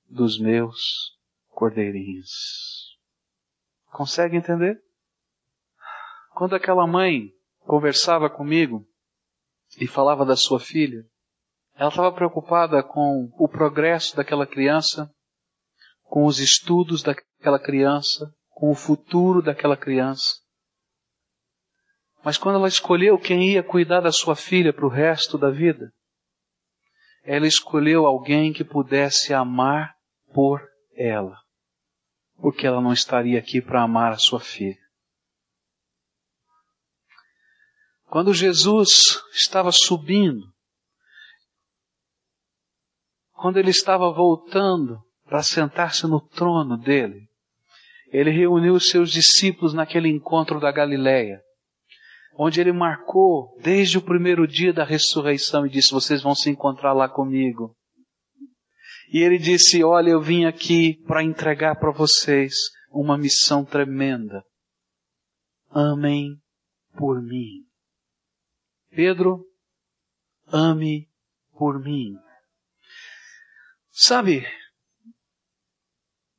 dos 0.09 0.39
meus 0.39 1.17
cordeirinhos. 1.49 2.97
Consegue 3.91 4.37
entender? 4.37 4.81
Quando 6.35 6.55
aquela 6.55 6.87
mãe 6.87 7.33
conversava 7.61 8.31
comigo, 8.31 8.87
e 9.79 9.87
falava 9.87 10.25
da 10.25 10.37
sua 10.37 10.61
filha. 10.61 11.05
Ela 11.77 11.91
estava 11.91 12.11
preocupada 12.11 12.83
com 12.83 13.31
o 13.39 13.47
progresso 13.49 14.17
daquela 14.17 14.47
criança, 14.47 15.11
com 16.05 16.25
os 16.25 16.39
estudos 16.39 17.03
daquela 17.03 17.59
criança, 17.59 18.33
com 18.49 18.71
o 18.71 18.75
futuro 18.75 19.43
daquela 19.43 19.77
criança. 19.77 20.37
Mas 22.25 22.39
quando 22.39 22.57
ela 22.57 22.67
escolheu 22.67 23.19
quem 23.19 23.53
ia 23.53 23.63
cuidar 23.63 24.01
da 24.01 24.11
sua 24.11 24.35
filha 24.35 24.73
para 24.73 24.87
o 24.87 24.91
resto 24.91 25.37
da 25.37 25.51
vida, 25.51 25.93
ela 27.23 27.47
escolheu 27.47 28.07
alguém 28.07 28.53
que 28.53 28.65
pudesse 28.65 29.35
amar 29.35 29.95
por 30.33 30.67
ela, 30.97 31.37
porque 32.37 32.67
ela 32.67 32.81
não 32.81 32.93
estaria 32.93 33.39
aqui 33.39 33.61
para 33.61 33.83
amar 33.83 34.13
a 34.13 34.19
sua 34.19 34.41
filha. 34.41 34.81
Quando 38.07 38.33
Jesus 38.33 38.89
estava 39.33 39.71
subindo, 39.71 40.56
quando 43.37 43.59
ele 43.59 43.71
estava 43.71 44.11
voltando 44.13 44.99
para 45.25 45.43
sentar-se 45.43 46.07
no 46.07 46.21
trono 46.21 46.77
dele, 46.77 47.29
ele 48.11 48.31
reuniu 48.31 48.75
os 48.75 48.89
seus 48.89 49.11
discípulos 49.11 49.75
naquele 49.75 50.09
encontro 50.09 50.59
da 50.61 50.73
Galileia, 50.73 51.41
onde 52.39 52.61
ele 52.61 52.73
marcou 52.73 53.57
desde 53.61 53.99
o 53.99 54.03
primeiro 54.03 54.47
dia 54.47 54.73
da 54.73 54.85
ressurreição 54.85 55.67
e 55.67 55.71
disse: 55.71 55.93
Vocês 55.93 56.23
vão 56.23 56.35
se 56.35 56.49
encontrar 56.49 56.93
lá 56.93 57.09
comigo. 57.09 57.75
E 59.13 59.19
ele 59.19 59.39
disse: 59.39 59.85
Olha, 59.85 60.11
eu 60.11 60.21
vim 60.21 60.45
aqui 60.45 60.95
para 61.07 61.23
entregar 61.23 61.77
para 61.77 61.93
vocês 61.93 62.55
uma 62.91 63.19
missão 63.19 63.65
tremenda. 63.65 64.43
Amem 65.71 66.37
por 66.97 67.21
mim. 67.21 67.65
Pedro, 68.91 69.45
ame 70.51 71.09
por 71.59 71.79
mim. 71.79 72.15
Sabe, 73.99 74.47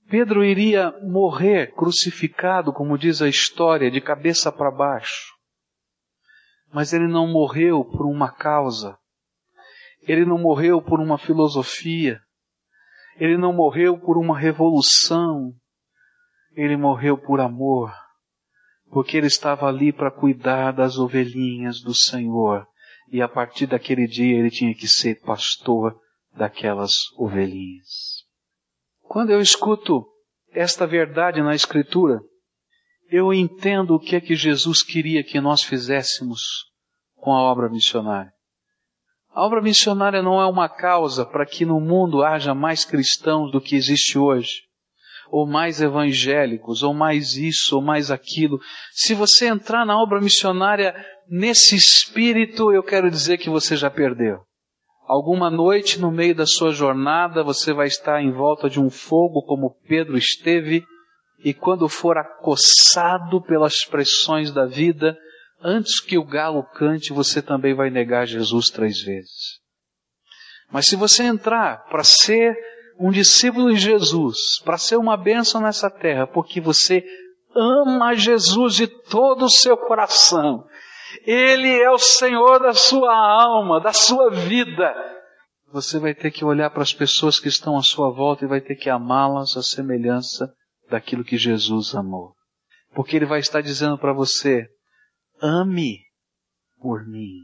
Pedro 0.07 0.45
iria 0.45 0.91
morrer 1.01 1.73
crucificado, 1.73 2.71
como 2.71 2.99
diz 2.99 3.19
a 3.19 3.27
história, 3.27 3.89
de 3.89 3.99
cabeça 3.99 4.51
para 4.51 4.69
baixo. 4.69 5.33
Mas 6.71 6.93
ele 6.93 7.07
não 7.07 7.25
morreu 7.25 7.83
por 7.83 8.05
uma 8.05 8.31
causa. 8.31 8.95
Ele 10.01 10.23
não 10.23 10.37
morreu 10.37 10.79
por 10.79 10.99
uma 10.99 11.17
filosofia. 11.17 12.21
Ele 13.15 13.37
não 13.37 13.51
morreu 13.51 13.97
por 13.99 14.19
uma 14.19 14.37
revolução. 14.37 15.51
Ele 16.55 16.77
morreu 16.77 17.17
por 17.17 17.39
amor 17.39 17.91
porque 18.89 19.17
ele 19.17 19.27
estava 19.27 19.67
ali 19.67 19.91
para 19.91 20.11
cuidar 20.11 20.71
das 20.71 20.97
ovelhinhas 20.97 21.81
do 21.81 21.93
Senhor. 21.93 22.67
E 23.11 23.21
a 23.21 23.27
partir 23.27 23.67
daquele 23.67 24.07
dia 24.07 24.37
ele 24.37 24.49
tinha 24.49 24.73
que 24.73 24.87
ser 24.87 25.21
pastor 25.21 25.99
daquelas 26.38 26.94
ovelhinhas. 27.17 28.24
Quando 29.01 29.32
eu 29.32 29.41
escuto 29.41 30.06
esta 30.51 30.86
verdade 30.86 31.41
na 31.41 31.56
Escritura, 31.56 32.20
eu 33.10 33.34
entendo 33.34 33.96
o 33.96 34.00
que 34.00 34.15
é 34.15 34.22
que 34.22 34.36
Jesus 34.36 34.84
queria 34.84 35.24
que 35.24 35.39
nós 35.39 35.63
fizéssemos 35.63 36.65
com 37.15 37.34
a 37.34 37.41
obra 37.41 37.70
missionária. 37.70 38.32
A 39.32 39.46
obra 39.46 39.62
missionária 39.62 40.22
não 40.22 40.41
é 40.41 40.46
uma 40.46 40.67
causa 40.67 41.25
para 41.25 41.46
que 41.46 41.65
no 41.65 41.79
mundo 41.79 42.24
haja 42.24 42.53
mais 42.53 42.84
cristãos 42.84 43.51
do 43.51 43.62
que 43.62 43.75
existe 43.75 44.17
hoje, 44.17 44.63
ou 45.29 45.48
mais 45.48 45.82
evangélicos, 45.82 46.84
ou 46.84 46.94
mais 46.94 47.36
isso, 47.36 47.75
ou 47.75 47.82
mais 47.82 48.10
aquilo. 48.10 48.60
Se 48.91 49.13
você 49.13 49.48
entrar 49.48 49.86
na 49.86 50.01
obra 50.01 50.20
missionária 50.20 50.96
nesse 51.29 51.75
espírito, 51.75 52.72
eu 52.72 52.82
quero 52.82 53.12
dizer 53.12 53.38
que 53.38 53.50
você 53.50 53.75
já 53.75 53.89
perdeu. 53.91 54.47
Alguma 55.07 55.49
noite 55.49 56.01
no 56.01 56.11
meio 56.11 56.35
da 56.35 56.45
sua 56.45 56.71
jornada 56.71 57.41
você 57.41 57.71
vai 57.71 57.87
estar 57.87 58.21
em 58.21 58.29
volta 58.29 58.69
de 58.69 58.77
um 58.77 58.89
fogo 58.89 59.41
como 59.43 59.77
Pedro 59.87 60.17
esteve, 60.17 60.83
e 61.45 61.53
quando 61.53 61.87
for 61.87 62.17
acossado 62.17 63.41
pelas 63.41 63.85
pressões 63.85 64.51
da 64.51 64.65
vida, 64.65 65.17
antes 65.61 66.01
que 66.01 66.17
o 66.17 66.25
galo 66.25 66.61
cante, 66.61 67.13
você 67.13 67.41
também 67.41 67.73
vai 67.73 67.89
negar 67.89 68.27
Jesus 68.27 68.67
três 68.67 69.01
vezes. 69.01 69.59
Mas 70.69 70.87
se 70.87 70.97
você 70.97 71.23
entrar 71.23 71.85
para 71.85 72.03
ser 72.03 72.53
um 72.99 73.09
discípulo 73.09 73.71
de 73.73 73.79
Jesus, 73.79 74.59
para 74.65 74.77
ser 74.77 74.97
uma 74.97 75.15
bênção 75.15 75.61
nessa 75.61 75.89
terra, 75.89 76.27
porque 76.27 76.59
você 76.59 77.01
ama 77.55 78.13
Jesus 78.13 78.75
de 78.75 78.87
todo 78.87 79.45
o 79.45 79.49
seu 79.49 79.77
coração, 79.77 80.65
ele 81.23 81.69
é 81.81 81.89
o 81.89 81.97
Senhor 81.97 82.59
da 82.59 82.73
sua 82.73 83.15
alma, 83.15 83.79
da 83.79 83.93
sua 83.93 84.29
vida. 84.29 84.93
Você 85.71 85.99
vai 85.99 86.15
ter 86.15 86.31
que 86.31 86.45
olhar 86.45 86.69
para 86.69 86.81
as 86.81 86.93
pessoas 86.93 87.39
que 87.39 87.47
estão 87.47 87.77
à 87.77 87.81
sua 87.81 88.09
volta 88.09 88.45
e 88.45 88.47
vai 88.47 88.61
ter 88.61 88.75
que 88.75 88.89
amá-las 88.89 89.57
à 89.57 89.61
semelhança 89.61 90.53
daquilo 90.89 91.23
que 91.23 91.37
Jesus 91.37 91.93
amou. 91.93 92.33
Porque 92.93 93.15
Ele 93.15 93.25
vai 93.25 93.39
estar 93.39 93.61
dizendo 93.61 93.97
para 93.97 94.13
você: 94.13 94.67
ame 95.41 95.99
por 96.79 97.05
mim. 97.05 97.43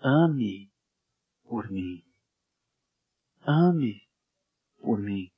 Ame 0.00 0.70
por 1.48 1.70
mim. 1.70 2.02
Ame 3.46 4.00
por 4.80 4.98
mim. 4.98 5.28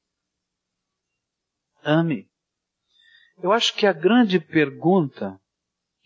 Ame. 1.82 2.28
Eu 3.42 3.52
acho 3.52 3.74
que 3.74 3.86
a 3.86 3.92
grande 3.92 4.40
pergunta 4.40 5.38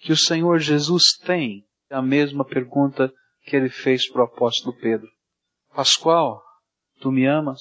que 0.01 0.13
o 0.13 0.17
Senhor 0.17 0.59
Jesus 0.59 1.17
tem 1.25 1.65
é 1.91 1.95
a 1.95 2.03
mesma 2.03 2.45
pergunta 2.45 3.13
que 3.45 3.55
ele 3.55 3.69
fez 3.69 4.11
para 4.11 4.23
o 4.23 4.25
apóstolo 4.25 4.77
Pedro. 4.77 5.09
Pascoal, 5.75 6.43
tu 7.01 7.11
me 7.11 7.27
amas? 7.27 7.61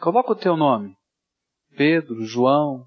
Coloca 0.00 0.32
o 0.32 0.36
teu 0.36 0.56
nome. 0.56 0.96
Pedro, 1.76 2.24
João, 2.24 2.86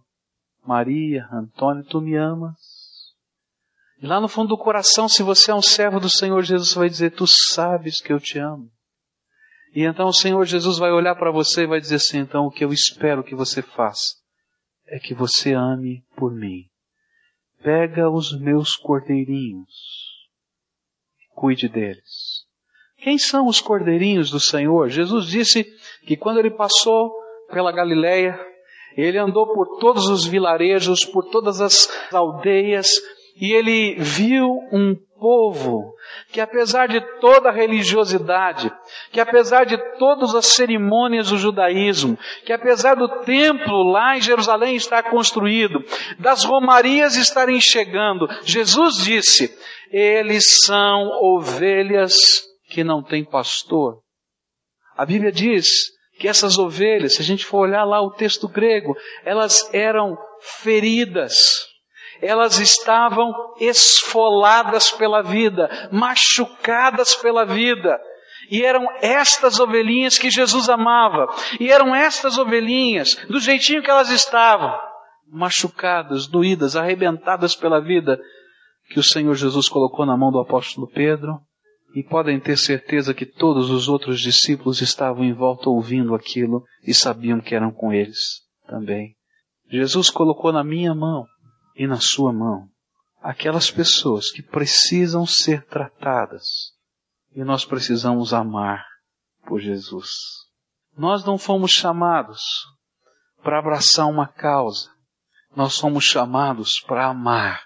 Maria, 0.65 1.27
Antônio, 1.32 1.84
tu 1.86 2.01
me 2.01 2.15
amas? 2.15 2.58
E 4.01 4.08
lá 4.08 4.20
no 4.20 4.27
fundo 4.27 4.50
do 4.50 4.58
coração, 4.58 5.08
se 5.08 5.24
você 5.24 5.51
é 5.51 5.55
um 5.55 5.62
servo 5.62 6.00
do 6.00 6.10
Senhor 6.10 6.41
Jesus, 6.41 6.74
vai 6.74 6.89
dizer, 6.89 7.12
tu 7.12 7.25
sabes 7.27 8.01
que 8.01 8.12
eu 8.12 8.20
te 8.20 8.39
amo. 8.39 8.70
E 9.74 9.84
então 9.84 10.08
o 10.08 10.13
Senhor 10.13 10.46
Jesus 10.46 10.77
vai 10.77 10.91
olhar 10.91 11.15
para 11.15 11.32
você 11.32 11.63
e 11.63 11.67
vai 11.67 11.79
dizer 11.79 11.96
assim, 11.96 12.20
então 12.20 12.46
o 12.46 12.51
que 12.51 12.63
eu 12.63 12.74
espero 12.74 13.24
que 13.24 13.36
você 13.36 13.62
faça 13.62 14.15
é 14.88 15.00
que 15.00 15.13
você 15.13 15.53
ame 15.53 16.03
por 16.15 16.34
mim 16.34 16.70
pega 17.65 18.07
os 18.07 18.39
meus 18.39 18.75
cordeirinhos 18.75 20.05
cuide 21.36 21.67
deles. 21.67 22.45
Quem 22.98 23.17
são 23.17 23.48
os 23.48 23.60
cordeirinhos 23.60 24.31
do 24.31 24.39
Senhor? 24.39 24.89
Jesus 24.89 25.25
disse 25.27 25.65
que 26.07 26.15
quando 26.15 26.39
ele 26.39 26.50
passou 26.50 27.12
pela 27.51 27.72
Galileia, 27.72 28.39
ele 28.95 29.17
andou 29.17 29.53
por 29.53 29.79
todos 29.79 30.07
os 30.07 30.25
vilarejos, 30.25 31.03
por 31.03 31.29
todas 31.29 31.60
as 31.60 31.89
aldeias, 32.12 32.88
e 33.36 33.51
ele 33.54 33.96
viu 33.96 34.46
um 34.72 34.96
povo 35.20 35.94
que 36.32 36.39
apesar 36.39 36.88
de 36.88 37.01
toda 37.20 37.50
a 37.50 37.51
religiosidade, 37.51 38.72
que 39.12 39.20
apesar 39.20 39.65
de 39.65 39.77
todas 39.98 40.36
as 40.36 40.46
cerimônias 40.48 41.30
do 41.30 41.38
judaísmo, 41.38 42.18
que 42.46 42.54
apesar 42.54 42.96
do 42.96 43.08
templo 43.24 43.84
lá 43.84 44.18
em 44.18 44.22
Jerusalém 44.22 44.75
estar 44.75 45.04
construído, 45.10 45.84
das 46.19 46.43
romarias 46.43 47.15
estarem 47.15 47.60
chegando, 47.60 48.28
Jesus 48.43 49.04
disse, 49.04 49.58
eles 49.91 50.60
são 50.63 51.10
ovelhas 51.21 52.15
que 52.69 52.84
não 52.84 53.04
têm 53.04 53.24
pastor. 53.24 54.00
A 54.95 55.06
Bíblia 55.06 55.32
diz 55.32 55.91
que 56.19 56.28
essas 56.28 56.58
ovelhas, 56.58 57.15
se 57.15 57.21
a 57.21 57.26
gente 57.26 57.45
for 57.45 57.67
olhar 57.67 57.84
lá 57.84 58.02
o 58.02 58.12
texto 58.12 58.48
grego, 58.48 58.95
elas 59.26 59.69
eram 59.74 60.17
feridas 60.62 61.75
elas 62.21 62.60
estavam 62.60 63.32
esfoladas 63.60 64.91
pela 64.91 65.21
vida, 65.21 65.89
machucadas 65.91 67.15
pela 67.15 67.45
vida. 67.45 67.99
E 68.49 68.63
eram 68.63 68.86
estas 69.01 69.60
ovelhinhas 69.60 70.17
que 70.17 70.30
Jesus 70.30 70.69
amava. 70.69 71.28
E 71.60 71.71
eram 71.71 71.95
estas 71.95 72.38
ovelhinhas, 72.38 73.15
do 73.28 73.39
jeitinho 73.39 73.82
que 73.82 73.89
elas 73.89 74.10
estavam, 74.10 74.78
machucadas, 75.28 76.28
doídas, 76.28 76.75
arrebentadas 76.75 77.56
pela 77.56 77.80
vida, 77.82 78.19
que 78.89 78.99
o 78.99 79.04
Senhor 79.04 79.34
Jesus 79.34 79.67
colocou 79.67 80.06
na 80.06 80.15
mão 80.15 80.32
do 80.32 80.39
apóstolo 80.39 80.88
Pedro. 80.88 81.39
E 81.95 82.04
podem 82.04 82.39
ter 82.41 82.58
certeza 82.58 83.13
que 83.13 83.25
todos 83.25 83.69
os 83.69 83.88
outros 83.88 84.19
discípulos 84.19 84.82
estavam 84.82 85.23
em 85.23 85.34
volta 85.34 85.69
ouvindo 85.69 86.13
aquilo 86.13 86.62
e 86.86 86.93
sabiam 86.93 87.39
que 87.39 87.56
eram 87.56 87.71
com 87.71 87.93
eles 87.93 88.41
também. 88.67 89.15
Jesus 89.71 90.10
colocou 90.10 90.51
na 90.51 90.62
minha 90.62 90.93
mão 90.93 91.25
e 91.76 91.86
na 91.86 92.00
sua 92.00 92.32
mão 92.32 92.70
aquelas 93.22 93.72
pessoas 93.72 94.32
que 94.32 94.44
precisam 94.44 95.26
ser 95.26 95.66
tratadas 95.66 96.76
e 97.32 97.44
nós 97.44 97.66
precisamos 97.66 98.34
amar 98.34 98.86
por 99.48 99.60
Jesus. 99.60 100.12
Nós 100.96 101.26
não 101.26 101.38
fomos 101.38 101.72
chamados 101.72 102.42
para 103.44 103.60
abraçar 103.60 104.08
uma 104.08 104.28
causa, 104.28 104.90
nós 105.56 105.78
fomos 105.78 106.04
chamados 106.04 106.80
para 106.80 107.08
amar 107.08 107.62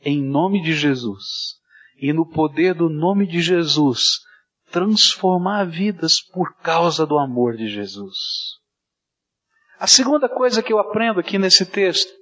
em 0.00 0.22
nome 0.22 0.62
de 0.62 0.72
Jesus 0.72 1.58
e 2.00 2.12
no 2.12 2.24
poder 2.24 2.74
do 2.74 2.88
nome 2.88 3.26
de 3.26 3.40
Jesus 3.40 4.20
transformar 4.70 5.64
vidas 5.64 6.22
por 6.22 6.54
causa 6.58 7.04
do 7.04 7.18
amor 7.18 7.56
de 7.56 7.68
Jesus. 7.68 8.16
A 9.78 9.86
segunda 9.86 10.28
coisa 10.28 10.62
que 10.62 10.72
eu 10.72 10.78
aprendo 10.78 11.20
aqui 11.20 11.38
nesse 11.38 11.66
texto 11.66 12.17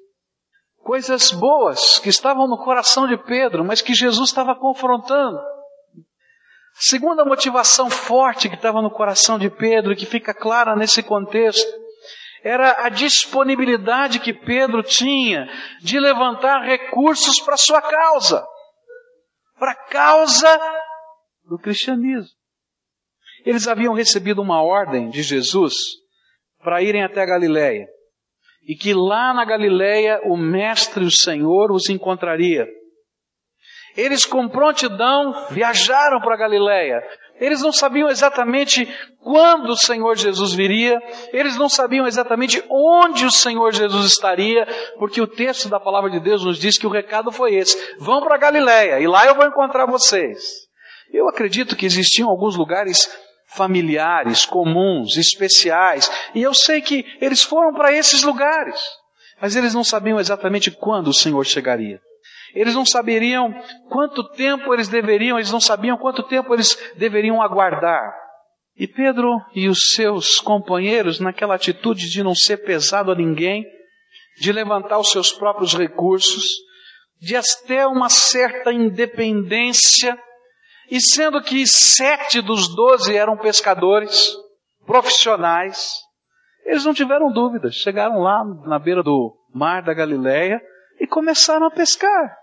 coisas 0.86 1.32
boas 1.32 1.98
que 1.98 2.08
estavam 2.08 2.46
no 2.46 2.56
coração 2.56 3.08
de 3.08 3.18
Pedro, 3.18 3.64
mas 3.64 3.82
que 3.82 3.92
Jesus 3.92 4.28
estava 4.28 4.54
confrontando. 4.54 5.36
Segunda 6.74 7.24
motivação 7.24 7.90
forte 7.90 8.48
que 8.48 8.54
estava 8.54 8.80
no 8.80 8.90
coração 8.90 9.36
de 9.36 9.50
Pedro 9.50 9.96
que 9.96 10.06
fica 10.06 10.32
clara 10.32 10.76
nesse 10.76 11.02
contexto 11.02 11.68
era 12.44 12.86
a 12.86 12.88
disponibilidade 12.88 14.20
que 14.20 14.32
Pedro 14.32 14.80
tinha 14.84 15.48
de 15.82 15.98
levantar 15.98 16.60
recursos 16.60 17.40
para 17.44 17.56
sua 17.56 17.82
causa, 17.82 18.46
para 19.58 19.72
a 19.72 19.88
causa 19.88 20.60
do 21.44 21.58
cristianismo. 21.58 22.30
Eles 23.44 23.66
haviam 23.66 23.92
recebido 23.92 24.40
uma 24.40 24.62
ordem 24.62 25.08
de 25.10 25.24
Jesus 25.24 25.74
para 26.62 26.80
irem 26.80 27.02
até 27.02 27.22
a 27.22 27.26
Galiléia 27.26 27.88
e 28.66 28.74
que 28.74 28.92
lá 28.92 29.32
na 29.32 29.44
Galileia 29.44 30.20
o 30.24 30.36
Mestre, 30.36 31.04
o 31.04 31.10
Senhor, 31.10 31.70
os 31.70 31.88
encontraria. 31.88 32.66
Eles 33.96 34.26
com 34.26 34.48
prontidão 34.48 35.46
viajaram 35.50 36.20
para 36.20 36.34
a 36.34 36.38
Galileia. 36.38 37.00
Eles 37.40 37.62
não 37.62 37.72
sabiam 37.72 38.08
exatamente 38.08 38.86
quando 39.20 39.70
o 39.70 39.76
Senhor 39.76 40.16
Jesus 40.16 40.52
viria, 40.54 40.98
eles 41.32 41.56
não 41.56 41.68
sabiam 41.68 42.06
exatamente 42.06 42.62
onde 42.70 43.24
o 43.26 43.30
Senhor 43.30 43.72
Jesus 43.72 44.06
estaria, 44.06 44.66
porque 44.98 45.20
o 45.20 45.26
texto 45.26 45.68
da 45.68 45.78
palavra 45.78 46.10
de 46.10 46.20
Deus 46.20 46.44
nos 46.44 46.58
diz 46.58 46.78
que 46.78 46.86
o 46.86 46.90
recado 46.90 47.30
foi 47.30 47.54
esse: 47.54 47.96
vão 47.98 48.20
para 48.20 48.36
a 48.36 48.38
Galileia 48.38 49.00
e 49.00 49.06
lá 49.06 49.26
eu 49.26 49.34
vou 49.34 49.46
encontrar 49.46 49.86
vocês. 49.86 50.66
Eu 51.12 51.28
acredito 51.28 51.76
que 51.76 51.86
existiam 51.86 52.28
alguns 52.28 52.56
lugares 52.56 53.06
familiares, 53.56 54.44
comuns, 54.44 55.16
especiais. 55.16 56.10
E 56.34 56.42
eu 56.42 56.54
sei 56.54 56.80
que 56.80 57.04
eles 57.20 57.42
foram 57.42 57.72
para 57.72 57.92
esses 57.92 58.22
lugares, 58.22 58.80
mas 59.40 59.56
eles 59.56 59.74
não 59.74 59.82
sabiam 59.82 60.20
exatamente 60.20 60.70
quando 60.70 61.08
o 61.08 61.14
Senhor 61.14 61.44
chegaria. 61.44 62.00
Eles 62.54 62.74
não 62.74 62.86
saberiam 62.86 63.52
quanto 63.90 64.30
tempo 64.30 64.72
eles 64.72 64.88
deveriam, 64.88 65.38
eles 65.38 65.50
não 65.50 65.60
sabiam 65.60 65.96
quanto 65.96 66.22
tempo 66.22 66.54
eles 66.54 66.76
deveriam 66.96 67.42
aguardar. 67.42 68.14
E 68.78 68.86
Pedro 68.86 69.40
e 69.54 69.68
os 69.68 69.94
seus 69.94 70.38
companheiros, 70.38 71.18
naquela 71.18 71.54
atitude 71.54 72.10
de 72.10 72.22
não 72.22 72.34
ser 72.34 72.58
pesado 72.58 73.10
a 73.10 73.14
ninguém, 73.14 73.64
de 74.38 74.52
levantar 74.52 74.98
os 74.98 75.10
seus 75.10 75.32
próprios 75.32 75.74
recursos, 75.74 76.44
de 77.20 77.34
até 77.34 77.86
uma 77.86 78.08
certa 78.08 78.72
independência, 78.72 80.18
e 80.90 81.00
sendo 81.00 81.42
que 81.42 81.66
sete 81.66 82.40
dos 82.40 82.74
doze 82.74 83.16
eram 83.16 83.36
pescadores, 83.36 84.32
profissionais, 84.86 85.94
eles 86.64 86.84
não 86.84 86.94
tiveram 86.94 87.32
dúvidas. 87.32 87.74
Chegaram 87.76 88.20
lá 88.20 88.44
na 88.66 88.78
beira 88.78 89.02
do 89.02 89.36
mar 89.54 89.82
da 89.82 89.94
Galileia 89.94 90.60
e 91.00 91.06
começaram 91.06 91.66
a 91.66 91.70
pescar. 91.70 92.36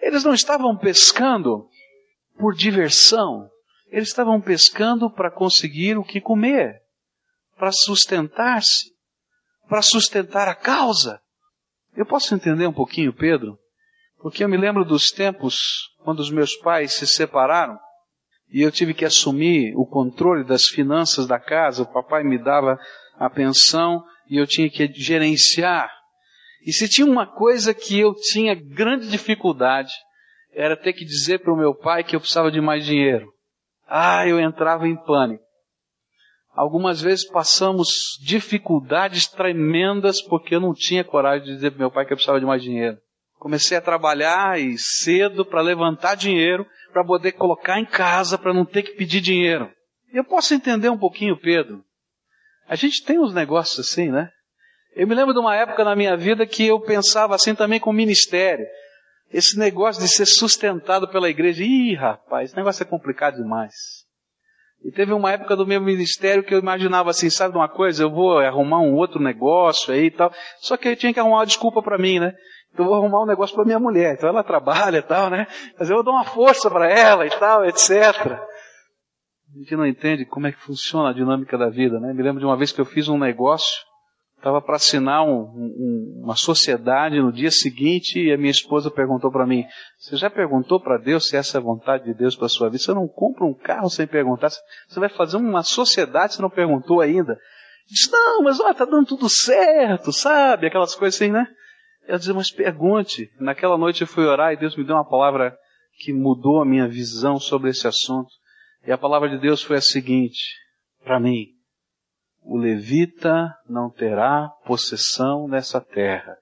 Eles 0.00 0.24
não 0.24 0.32
estavam 0.32 0.76
pescando 0.76 1.68
por 2.38 2.54
diversão. 2.54 3.48
Eles 3.90 4.08
estavam 4.08 4.40
pescando 4.40 5.10
para 5.10 5.30
conseguir 5.30 5.96
o 5.96 6.04
que 6.04 6.20
comer, 6.20 6.80
para 7.56 7.70
sustentar-se, 7.72 8.92
para 9.68 9.82
sustentar 9.82 10.46
a 10.46 10.54
causa. 10.54 11.20
Eu 11.96 12.06
posso 12.06 12.34
entender 12.34 12.66
um 12.66 12.72
pouquinho, 12.72 13.12
Pedro, 13.12 13.58
porque 14.18 14.44
eu 14.44 14.48
me 14.48 14.56
lembro 14.56 14.84
dos 14.84 15.10
tempos 15.10 15.56
quando 16.08 16.20
os 16.20 16.30
meus 16.30 16.56
pais 16.56 16.94
se 16.94 17.06
separaram 17.06 17.78
e 18.50 18.62
eu 18.62 18.72
tive 18.72 18.94
que 18.94 19.04
assumir 19.04 19.74
o 19.76 19.84
controle 19.84 20.42
das 20.42 20.64
finanças 20.64 21.26
da 21.26 21.38
casa. 21.38 21.82
O 21.82 21.92
papai 21.92 22.24
me 22.24 22.42
dava 22.42 22.78
a 23.18 23.28
pensão 23.28 24.02
e 24.26 24.38
eu 24.38 24.46
tinha 24.46 24.70
que 24.70 24.90
gerenciar. 24.94 25.92
E 26.66 26.72
se 26.72 26.88
tinha 26.88 27.06
uma 27.06 27.26
coisa 27.26 27.74
que 27.74 28.00
eu 28.00 28.14
tinha 28.14 28.54
grande 28.54 29.10
dificuldade, 29.10 29.92
era 30.50 30.78
ter 30.78 30.94
que 30.94 31.04
dizer 31.04 31.40
para 31.40 31.52
o 31.52 31.58
meu 31.58 31.74
pai 31.74 32.02
que 32.02 32.16
eu 32.16 32.20
precisava 32.20 32.50
de 32.50 32.58
mais 32.58 32.86
dinheiro. 32.86 33.30
Ah, 33.86 34.26
eu 34.26 34.40
entrava 34.40 34.88
em 34.88 34.96
pânico. 34.96 35.44
Algumas 36.54 37.02
vezes 37.02 37.28
passamos 37.28 37.90
dificuldades 38.24 39.26
tremendas 39.26 40.22
porque 40.22 40.54
eu 40.54 40.60
não 40.60 40.72
tinha 40.72 41.04
coragem 41.04 41.44
de 41.44 41.54
dizer 41.54 41.72
para 41.72 41.80
meu 41.80 41.90
pai 41.90 42.06
que 42.06 42.14
eu 42.14 42.16
precisava 42.16 42.40
de 42.40 42.46
mais 42.46 42.62
dinheiro. 42.62 42.96
Comecei 43.38 43.76
a 43.76 43.80
trabalhar 43.82 44.60
e 44.60 44.76
cedo 44.78 45.44
para 45.44 45.60
levantar 45.60 46.14
dinheiro 46.14 46.66
para 46.92 47.04
poder 47.04 47.32
colocar 47.32 47.78
em 47.78 47.84
casa 47.84 48.36
para 48.36 48.52
não 48.52 48.64
ter 48.64 48.82
que 48.82 48.92
pedir 48.92 49.20
dinheiro. 49.20 49.70
Eu 50.12 50.24
posso 50.24 50.54
entender 50.54 50.88
um 50.88 50.98
pouquinho, 50.98 51.36
Pedro. 51.36 51.84
A 52.68 52.74
gente 52.74 53.04
tem 53.04 53.18
uns 53.18 53.32
negócios 53.32 53.78
assim, 53.78 54.10
né? 54.10 54.30
Eu 54.94 55.06
me 55.06 55.14
lembro 55.14 55.32
de 55.32 55.38
uma 55.38 55.54
época 55.54 55.84
na 55.84 55.94
minha 55.94 56.16
vida 56.16 56.46
que 56.46 56.66
eu 56.66 56.80
pensava 56.80 57.34
assim 57.34 57.54
também 57.54 57.78
com 57.78 57.90
o 57.90 57.94
ministério. 57.94 58.66
Esse 59.30 59.58
negócio 59.58 60.02
de 60.02 60.08
ser 60.08 60.26
sustentado 60.26 61.06
pela 61.08 61.28
igreja, 61.28 61.62
ih, 61.62 61.94
rapaz, 61.94 62.50
esse 62.50 62.56
negócio 62.56 62.82
é 62.82 62.86
complicado 62.86 63.36
demais. 63.36 63.74
E 64.82 64.90
teve 64.90 65.12
uma 65.12 65.32
época 65.32 65.56
do 65.56 65.66
meu 65.66 65.80
ministério 65.80 66.42
que 66.42 66.54
eu 66.54 66.58
imaginava 66.58 67.10
assim, 67.10 67.28
sabe 67.28 67.52
de 67.52 67.58
uma 67.58 67.68
coisa, 67.68 68.02
eu 68.02 68.10
vou 68.10 68.38
arrumar 68.38 68.80
um 68.80 68.94
outro 68.94 69.20
negócio 69.20 69.92
aí 69.92 70.06
e 70.06 70.10
tal. 70.10 70.32
Só 70.60 70.76
que 70.76 70.88
eu 70.88 70.96
tinha 70.96 71.12
que 71.12 71.20
arrumar 71.20 71.38
uma 71.38 71.46
desculpa 71.46 71.82
para 71.82 71.98
mim, 71.98 72.18
né? 72.18 72.34
Então 72.72 72.84
eu 72.84 72.90
vou 72.90 72.98
arrumar 72.98 73.22
um 73.22 73.26
negócio 73.26 73.54
para 73.54 73.64
minha 73.64 73.78
mulher. 73.78 74.14
Então 74.14 74.28
ela 74.28 74.44
trabalha 74.44 74.98
e 74.98 75.02
tal, 75.02 75.30
né? 75.30 75.46
Mas 75.78 75.90
eu 75.90 76.02
dar 76.02 76.10
uma 76.10 76.24
força 76.24 76.70
para 76.70 76.88
ela 76.90 77.26
e 77.26 77.30
tal, 77.30 77.64
etc. 77.64 77.90
A 77.90 79.58
gente 79.58 79.76
não 79.76 79.86
entende 79.86 80.24
como 80.26 80.46
é 80.46 80.52
que 80.52 80.60
funciona 80.60 81.10
a 81.10 81.14
dinâmica 81.14 81.56
da 81.56 81.68
vida, 81.68 81.98
né? 81.98 82.12
Me 82.12 82.22
lembro 82.22 82.40
de 82.40 82.46
uma 82.46 82.56
vez 82.56 82.70
que 82.70 82.80
eu 82.80 82.84
fiz 82.84 83.08
um 83.08 83.18
negócio 83.18 83.88
estava 84.38 84.62
para 84.62 84.76
assinar 84.76 85.24
um, 85.24 85.40
um, 85.40 86.22
uma 86.24 86.36
sociedade 86.36 87.20
no 87.20 87.32
dia 87.32 87.50
seguinte 87.50 88.18
e 88.20 88.32
a 88.32 88.38
minha 88.38 88.50
esposa 88.50 88.90
perguntou 88.90 89.30
para 89.30 89.46
mim: 89.46 89.64
Você 89.98 90.16
já 90.16 90.30
perguntou 90.30 90.80
para 90.80 90.96
Deus 90.96 91.28
se 91.28 91.36
essa 91.36 91.58
é 91.58 91.60
a 91.60 91.62
vontade 91.62 92.04
de 92.04 92.14
Deus 92.14 92.36
para 92.36 92.48
sua 92.48 92.68
vida? 92.68 92.82
Você 92.82 92.94
não 92.94 93.06
compra 93.06 93.44
um 93.44 93.54
carro 93.54 93.90
sem 93.90 94.06
perguntar? 94.06 94.50
Você 94.50 95.00
vai 95.00 95.08
fazer 95.08 95.36
uma 95.36 95.62
sociedade 95.62 96.34
se 96.34 96.42
não 96.42 96.50
perguntou 96.50 97.00
ainda? 97.00 97.36
Diz: 97.88 98.10
Não, 98.10 98.42
mas 98.42 98.60
olha, 98.60 98.74
tá 98.74 98.84
dando 98.84 99.06
tudo 99.06 99.28
certo, 99.28 100.12
sabe? 100.12 100.66
Aquelas 100.66 100.94
coisas 100.94 101.20
assim, 101.20 101.32
né? 101.32 101.46
Eu 102.08 102.18
disse: 102.18 102.32
Mas 102.32 102.50
pergunte. 102.50 103.30
Naquela 103.38 103.78
noite 103.78 104.00
eu 104.00 104.08
fui 104.08 104.24
orar 104.24 104.52
e 104.52 104.56
Deus 104.56 104.74
me 104.74 104.84
deu 104.84 104.96
uma 104.96 105.08
palavra 105.08 105.56
que 106.00 106.12
mudou 106.12 106.60
a 106.60 106.66
minha 106.66 106.88
visão 106.88 107.38
sobre 107.38 107.70
esse 107.70 107.86
assunto. 107.86 108.30
E 108.84 108.90
a 108.90 108.98
palavra 108.98 109.28
de 109.28 109.38
Deus 109.38 109.62
foi 109.62 109.76
a 109.76 109.80
seguinte 109.80 110.56
para 111.04 111.20
mim 111.20 111.58
o 112.50 112.56
levita 112.56 113.54
não 113.68 113.90
terá 113.90 114.48
possessão 114.64 115.46
nessa 115.46 115.82
terra. 115.82 116.34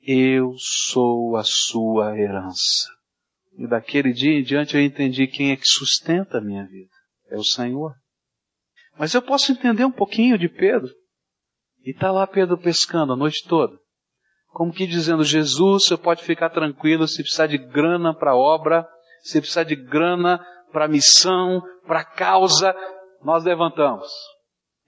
Eu 0.00 0.54
sou 0.58 1.36
a 1.36 1.44
sua 1.44 2.18
herança. 2.18 2.90
E 3.56 3.68
daquele 3.68 4.12
dia 4.12 4.36
em 4.36 4.42
diante 4.42 4.76
eu 4.76 4.82
entendi 4.82 5.28
quem 5.28 5.52
é 5.52 5.56
que 5.56 5.64
sustenta 5.64 6.38
a 6.38 6.40
minha 6.40 6.66
vida. 6.66 6.90
É 7.30 7.36
o 7.36 7.44
Senhor. 7.44 7.94
Mas 8.98 9.14
eu 9.14 9.22
posso 9.22 9.52
entender 9.52 9.84
um 9.84 9.92
pouquinho 9.92 10.36
de 10.36 10.48
Pedro. 10.48 10.92
E 11.84 11.90
está 11.90 12.10
lá 12.10 12.26
Pedro 12.26 12.58
pescando 12.58 13.12
a 13.12 13.16
noite 13.16 13.46
toda. 13.46 13.78
Como 14.52 14.72
que 14.72 14.86
dizendo, 14.86 15.24
Jesus, 15.24 15.86
você 15.86 15.96
pode 15.96 16.22
ficar 16.22 16.50
tranquilo 16.50 17.08
se 17.08 17.22
precisar 17.22 17.46
de 17.46 17.56
grana 17.56 18.14
para 18.14 18.32
a 18.32 18.36
obra, 18.36 18.86
se 19.22 19.40
precisar 19.40 19.64
de 19.64 19.74
grana 19.74 20.44
para 20.70 20.84
a 20.84 20.88
missão, 20.88 21.62
para 21.86 22.00
a 22.00 22.04
causa, 22.04 22.74
nós 23.22 23.44
levantamos. 23.44 24.08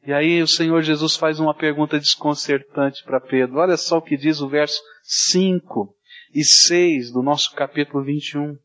E 0.06 0.12
aí 0.12 0.42
o 0.42 0.46
Senhor 0.46 0.82
Jesus 0.82 1.16
faz 1.16 1.40
uma 1.40 1.54
pergunta 1.54 1.98
desconcertante 1.98 3.02
para 3.04 3.20
Pedro. 3.20 3.58
Olha 3.58 3.76
só 3.76 3.98
o 3.98 4.02
que 4.02 4.18
diz 4.18 4.40
o 4.40 4.48
verso 4.48 4.80
5 5.02 5.94
e 6.34 6.44
6 6.44 7.12
do 7.12 7.22
nosso 7.22 7.54
capítulo 7.54 8.04
21. 8.04 8.58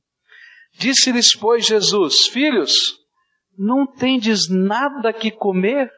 Disse-lhes, 0.78 1.34
pois, 1.36 1.66
Jesus, 1.66 2.28
filhos, 2.28 2.98
não 3.58 3.88
tendes 3.88 4.50
nada 4.50 5.14
que 5.14 5.32
comer? 5.32 5.90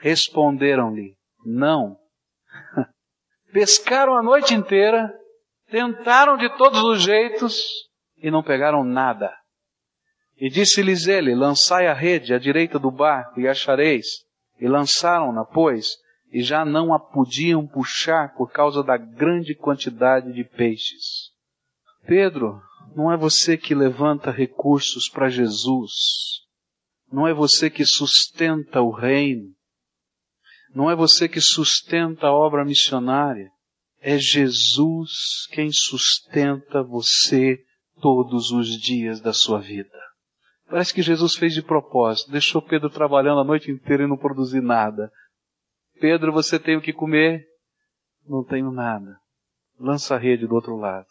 Responderam-lhe, 0.00 1.16
não. 1.44 1.96
Pescaram 3.52 4.16
a 4.16 4.22
noite 4.22 4.54
inteira, 4.54 5.12
tentaram 5.70 6.36
de 6.36 6.48
todos 6.56 6.82
os 6.82 7.02
jeitos 7.02 7.62
e 8.16 8.30
não 8.30 8.42
pegaram 8.42 8.84
nada. 8.84 9.32
E 10.36 10.48
disse-lhes 10.48 11.06
ele, 11.06 11.34
lançai 11.34 11.86
a 11.86 11.94
rede 11.94 12.32
à 12.32 12.38
direita 12.38 12.78
do 12.78 12.90
barco 12.90 13.40
e 13.40 13.48
achareis. 13.48 14.06
E 14.60 14.68
lançaram-na, 14.68 15.44
pois, 15.44 15.96
e 16.32 16.42
já 16.42 16.64
não 16.64 16.92
a 16.92 17.00
podiam 17.00 17.66
puxar 17.66 18.34
por 18.34 18.52
causa 18.52 18.82
da 18.82 18.96
grande 18.96 19.54
quantidade 19.54 20.32
de 20.32 20.44
peixes. 20.44 21.32
Pedro, 22.06 22.60
não 22.94 23.12
é 23.12 23.16
você 23.16 23.56
que 23.56 23.74
levanta 23.74 24.30
recursos 24.30 25.08
para 25.08 25.28
Jesus. 25.28 25.92
Não 27.10 27.26
é 27.26 27.32
você 27.32 27.70
que 27.70 27.84
sustenta 27.84 28.82
o 28.82 28.90
reino. 28.90 29.54
Não 30.74 30.90
é 30.90 30.94
você 30.94 31.28
que 31.28 31.40
sustenta 31.40 32.26
a 32.26 32.32
obra 32.32 32.64
missionária. 32.64 33.50
É 34.00 34.18
Jesus 34.18 35.46
quem 35.50 35.70
sustenta 35.72 36.82
você 36.82 37.58
todos 38.00 38.50
os 38.50 38.68
dias 38.80 39.20
da 39.20 39.32
sua 39.32 39.60
vida. 39.60 39.98
Parece 40.68 40.92
que 40.92 41.02
Jesus 41.02 41.34
fez 41.34 41.54
de 41.54 41.62
propósito, 41.62 42.30
deixou 42.30 42.60
Pedro 42.60 42.90
trabalhando 42.90 43.40
a 43.40 43.44
noite 43.44 43.70
inteira 43.70 44.04
e 44.04 44.06
não 44.06 44.16
produzir 44.16 44.60
nada. 44.60 45.10
Pedro, 45.98 46.30
você 46.32 46.58
tem 46.58 46.76
o 46.76 46.80
que 46.80 46.92
comer? 46.92 47.44
Não 48.26 48.44
tenho 48.44 48.70
nada. 48.70 49.18
Lança 49.80 50.14
a 50.14 50.18
rede 50.18 50.46
do 50.46 50.54
outro 50.54 50.76
lado. 50.76 51.06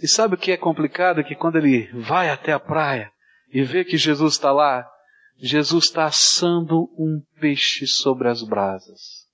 E 0.00 0.08
sabe 0.08 0.34
o 0.34 0.38
que 0.38 0.52
é 0.52 0.56
complicado? 0.56 1.24
Que 1.24 1.34
quando 1.34 1.56
ele 1.56 1.90
vai 2.00 2.30
até 2.30 2.52
a 2.52 2.60
praia 2.60 3.10
e 3.52 3.62
vê 3.62 3.84
que 3.84 3.96
Jesus 3.96 4.34
está 4.34 4.52
lá, 4.52 4.88
Jesus 5.36 5.84
está 5.84 6.04
assando 6.04 6.88
um 6.98 7.20
peixe 7.40 7.86
sobre 7.86 8.28
as 8.28 8.42
brasas. 8.42 9.26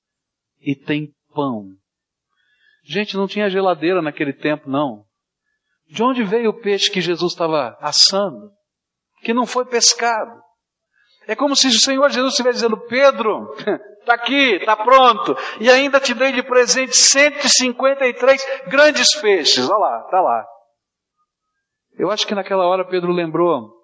E 0.61 0.75
tem 0.75 1.13
pão. 1.35 1.69
Gente, 2.85 3.17
não 3.17 3.27
tinha 3.27 3.51
geladeira 3.51 4.01
naquele 4.01 4.33
tempo, 4.33 4.69
não. 4.69 5.05
De 5.87 6.03
onde 6.03 6.25
veio 6.25 6.51
o 6.51 6.61
peixe 6.61 6.91
que 6.91 7.01
Jesus 7.01 7.33
estava 7.33 7.77
assando? 7.81 8.51
que 9.23 9.35
não 9.35 9.47
foi 9.47 9.65
pescado. 9.65 10.41
É 11.27 11.37
como 11.37 11.55
se 11.55 11.69
o 11.69 11.73
Senhor 11.73 12.09
Jesus 12.09 12.33
estivesse 12.33 12.57
dizendo, 12.57 12.79
Pedro, 12.89 13.53
está 14.01 14.15
aqui, 14.17 14.57
está 14.57 14.77
pronto, 14.77 15.37
e 15.61 15.71
ainda 15.71 16.01
te 16.01 16.15
dei 16.15 16.33
de 16.33 16.43
presente 16.43 16.97
153 16.97 18.63
grandes 18.69 19.15
peixes. 19.21 19.69
Olha 19.69 19.79
lá, 19.79 20.03
está 20.05 20.21
lá. 20.21 20.47
Eu 21.99 22.11
acho 22.11 22.27
que 22.27 22.35
naquela 22.35 22.65
hora 22.67 22.87
Pedro 22.87 23.13
lembrou 23.13 23.78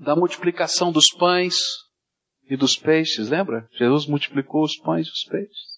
da 0.00 0.16
multiplicação 0.16 0.90
dos 0.90 1.06
pães 1.16 1.56
e 2.48 2.56
dos 2.56 2.76
peixes, 2.76 3.28
lembra? 3.28 3.68
Jesus 3.78 4.06
multiplicou 4.06 4.62
os 4.62 4.76
pães 4.76 5.06
e 5.06 5.10
os 5.10 5.24
peixes. 5.24 5.70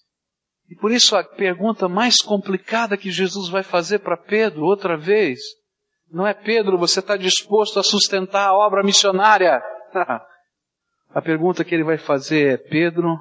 E 0.69 0.75
por 0.75 0.91
isso 0.91 1.15
a 1.15 1.23
pergunta 1.23 1.87
mais 1.87 2.17
complicada 2.17 2.97
que 2.97 3.11
Jesus 3.11 3.49
vai 3.49 3.61
fazer 3.61 3.99
para 3.99 4.17
Pedro 4.17 4.63
outra 4.63 4.97
vez 4.97 5.39
não 6.13 6.27
é 6.27 6.33
Pedro, 6.33 6.77
você 6.77 6.99
está 6.99 7.17
disposto 7.17 7.79
a 7.79 7.83
sustentar 7.83 8.47
a 8.47 8.53
obra 8.53 8.83
missionária? 8.83 9.59
a 11.09 11.21
pergunta 11.23 11.65
que 11.65 11.73
ele 11.73 11.83
vai 11.83 11.97
fazer 11.97 12.53
é: 12.53 12.57
Pedro, 12.57 13.17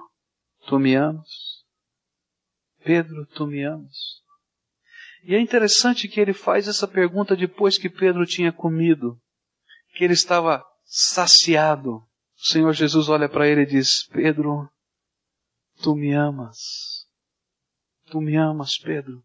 tu 0.66 0.78
me 0.78 0.94
amas? 0.94 1.26
Pedro, 2.84 3.26
tu 3.34 3.46
me 3.46 3.64
amas? 3.64 4.20
E 5.24 5.34
é 5.34 5.40
interessante 5.40 6.06
que 6.06 6.20
ele 6.20 6.34
faz 6.34 6.68
essa 6.68 6.86
pergunta 6.86 7.34
depois 7.34 7.78
que 7.78 7.88
Pedro 7.88 8.26
tinha 8.26 8.52
comido, 8.52 9.16
que 9.94 10.04
ele 10.04 10.12
estava 10.12 10.62
saciado. 10.92 11.94
O 11.94 12.44
Senhor 12.44 12.72
Jesus 12.74 13.08
olha 13.08 13.28
para 13.28 13.48
ele 13.48 13.62
e 13.62 13.66
diz: 13.66 14.06
Pedro, 14.08 14.68
tu 15.80 15.96
me 15.96 16.12
amas? 16.12 17.06
Tu 18.10 18.20
me 18.20 18.36
amas, 18.36 18.76
Pedro? 18.76 19.24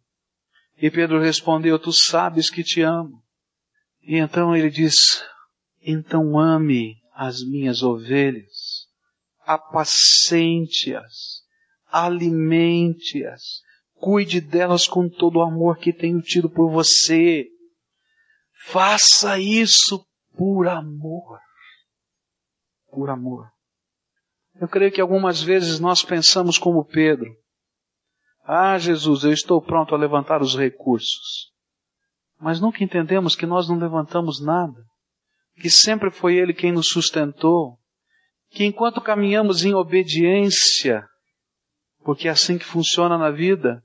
E 0.77 0.89
Pedro 0.89 1.19
respondeu: 1.19 1.77
Tu 1.77 1.91
sabes 1.91 2.49
que 2.49 2.63
te 2.63 2.81
amo. 2.81 3.21
E 4.01 4.15
então 4.15 4.55
ele 4.55 4.69
diz: 4.69 5.21
então 5.81 6.39
ame 6.39 7.01
as 7.13 7.41
minhas 7.41 7.81
ovelhas, 7.81 8.87
apacente-as, 9.45 11.41
alimente-as, 11.89 13.61
cuide 13.95 14.39
delas 14.39 14.87
com 14.87 15.09
todo 15.09 15.37
o 15.37 15.41
amor 15.41 15.77
que 15.77 15.91
tenho 15.91 16.21
tido 16.21 16.49
por 16.49 16.69
você. 16.71 17.47
Faça 18.65 19.39
isso 19.39 20.05
por 20.35 20.67
amor. 20.67 21.39
Por 22.97 23.11
amor. 23.11 23.47
Eu 24.59 24.67
creio 24.67 24.91
que 24.91 24.99
algumas 24.99 25.39
vezes 25.39 25.79
nós 25.79 26.03
pensamos 26.03 26.57
como 26.57 26.83
Pedro. 26.83 27.31
Ah, 28.43 28.75
Jesus, 28.79 29.23
eu 29.23 29.31
estou 29.31 29.61
pronto 29.61 29.93
a 29.93 29.97
levantar 29.99 30.41
os 30.41 30.57
recursos. 30.57 31.51
Mas 32.39 32.59
nunca 32.59 32.83
entendemos 32.83 33.35
que 33.35 33.45
nós 33.45 33.69
não 33.69 33.77
levantamos 33.77 34.43
nada. 34.43 34.83
Que 35.61 35.69
sempre 35.69 36.09
foi 36.09 36.37
Ele 36.37 36.55
quem 36.55 36.71
nos 36.71 36.87
sustentou. 36.87 37.77
Que 38.49 38.65
enquanto 38.65 38.99
caminhamos 38.99 39.63
em 39.63 39.75
obediência, 39.75 41.07
porque 42.03 42.27
é 42.27 42.31
assim 42.31 42.57
que 42.57 42.65
funciona 42.65 43.15
na 43.15 43.29
vida, 43.29 43.83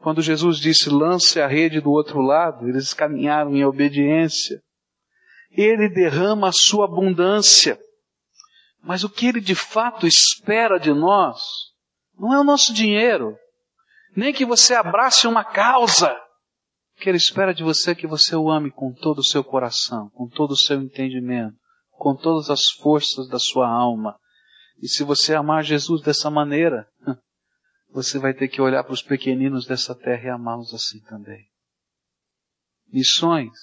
quando 0.00 0.20
Jesus 0.20 0.58
disse 0.58 0.90
lance 0.90 1.40
a 1.40 1.46
rede 1.46 1.80
do 1.80 1.92
outro 1.92 2.20
lado, 2.20 2.68
eles 2.68 2.92
caminharam 2.92 3.54
em 3.54 3.64
obediência. 3.64 4.60
Ele 5.52 5.88
derrama 5.88 6.48
a 6.48 6.52
sua 6.52 6.86
abundância. 6.86 7.78
Mas 8.82 9.04
o 9.04 9.08
que 9.08 9.26
ele 9.26 9.40
de 9.40 9.54
fato 9.54 10.06
espera 10.06 10.78
de 10.78 10.92
nós 10.92 11.40
não 12.18 12.34
é 12.34 12.40
o 12.40 12.44
nosso 12.44 12.72
dinheiro, 12.74 13.36
nem 14.14 14.32
que 14.32 14.44
você 14.44 14.74
abrace 14.74 15.26
uma 15.26 15.44
causa. 15.44 16.12
O 16.96 17.00
que 17.00 17.08
ele 17.08 17.16
espera 17.16 17.54
de 17.54 17.62
você 17.62 17.92
é 17.92 17.94
que 17.94 18.06
você 18.06 18.36
o 18.36 18.50
ame 18.50 18.70
com 18.70 18.92
todo 18.92 19.20
o 19.20 19.24
seu 19.24 19.42
coração, 19.42 20.10
com 20.10 20.28
todo 20.28 20.52
o 20.52 20.56
seu 20.56 20.80
entendimento, 20.80 21.56
com 21.90 22.14
todas 22.14 22.50
as 22.50 22.70
forças 22.80 23.28
da 23.28 23.38
sua 23.38 23.68
alma. 23.68 24.18
E 24.80 24.88
se 24.88 25.04
você 25.04 25.34
amar 25.34 25.64
Jesus 25.64 26.02
dessa 26.02 26.30
maneira, 26.30 26.86
você 27.90 28.18
vai 28.18 28.34
ter 28.34 28.48
que 28.48 28.60
olhar 28.60 28.82
para 28.84 28.92
os 28.92 29.02
pequeninos 29.02 29.66
dessa 29.66 29.94
terra 29.94 30.24
e 30.24 30.30
amá-los 30.30 30.74
assim 30.74 31.00
também. 31.02 31.46
Missões 32.92 33.58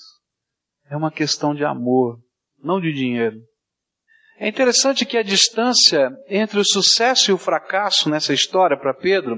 é 0.89 0.97
uma 0.97 1.12
questão 1.12 1.53
de 1.53 1.63
amor, 1.63 2.19
não 2.58 2.82
de 2.82 2.91
dinheiro. 2.91 3.39
É 4.39 4.47
interessante 4.47 5.06
que 5.06 5.17
a 5.17 5.23
distância 5.23 6.10
entre 6.30 6.60
o 6.60 6.65
sucesso 6.65 7.30
e 7.30 7.34
o 7.34 7.38
fracasso 7.38 8.10
nessa 8.10 8.34
história 8.34 8.80
para 8.80 8.93
Pedro 8.93 9.38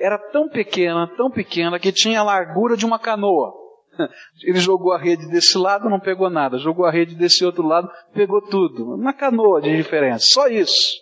era 0.00 0.18
tão 0.18 0.48
pequena, 0.48 1.06
tão 1.16 1.30
pequena, 1.30 1.78
que 1.78 1.92
tinha 1.92 2.18
a 2.18 2.24
largura 2.24 2.76
de 2.76 2.84
uma 2.84 2.98
canoa. 2.98 3.52
Ele 4.42 4.58
jogou 4.58 4.92
a 4.92 4.98
rede 4.98 5.28
desse 5.28 5.56
lado, 5.56 5.88
não 5.88 6.00
pegou 6.00 6.28
nada. 6.28 6.58
Jogou 6.58 6.84
a 6.84 6.90
rede 6.90 7.14
desse 7.14 7.44
outro 7.44 7.64
lado, 7.64 7.88
pegou 8.12 8.42
tudo. 8.42 8.96
Uma 8.96 9.12
canoa 9.12 9.62
de 9.62 9.76
diferença. 9.76 10.26
Só 10.28 10.48
isso. 10.48 10.96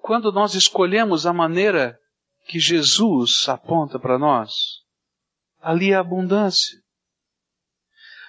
Quando 0.00 0.30
nós 0.30 0.54
escolhemos 0.54 1.26
a 1.26 1.32
maneira 1.32 1.98
que 2.46 2.60
Jesus 2.60 3.48
aponta 3.48 3.98
para 3.98 4.16
nós, 4.16 4.52
ali 5.60 5.90
é 5.90 5.96
abundância. 5.96 6.78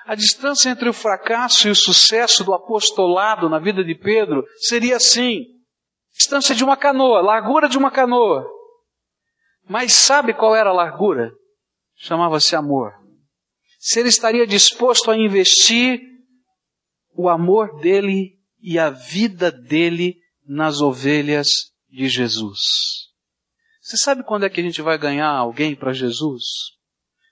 A 0.08 0.16
distância 0.16 0.70
entre 0.70 0.88
o 0.88 0.94
fracasso 0.94 1.68
e 1.68 1.72
o 1.72 1.76
sucesso 1.76 2.42
do 2.42 2.54
apostolado 2.54 3.50
na 3.50 3.60
vida 3.60 3.84
de 3.84 3.94
Pedro 3.94 4.42
seria 4.58 4.96
assim: 4.96 5.44
distância 6.14 6.56
de 6.56 6.64
uma 6.64 6.78
canoa, 6.78 7.20
largura 7.20 7.68
de 7.68 7.78
uma 7.78 7.92
canoa. 7.92 8.50
Mas 9.68 9.92
sabe 9.92 10.34
qual 10.34 10.56
era 10.56 10.70
a 10.70 10.74
largura? 10.74 11.34
Chamava-se 11.98 12.56
amor. 12.56 12.94
Se 13.80 14.00
ele 14.00 14.08
estaria 14.08 14.48
disposto 14.48 15.12
a 15.12 15.18
investir 15.18 16.00
o 17.14 17.28
amor 17.28 17.78
dele 17.82 18.40
e 18.62 18.80
a 18.80 18.90
vida 18.90 19.52
dele 19.52 20.16
nas 20.48 20.80
ovelhas 20.80 21.50
de 21.90 22.08
Jesus. 22.08 22.60
Você 23.82 23.98
sabe 23.98 24.24
quando 24.24 24.46
é 24.46 24.50
que 24.50 24.62
a 24.62 24.64
gente 24.64 24.82
vai 24.82 24.98
ganhar 24.98 25.30
alguém 25.30 25.76
para 25.76 25.92
Jesus? 25.92 26.77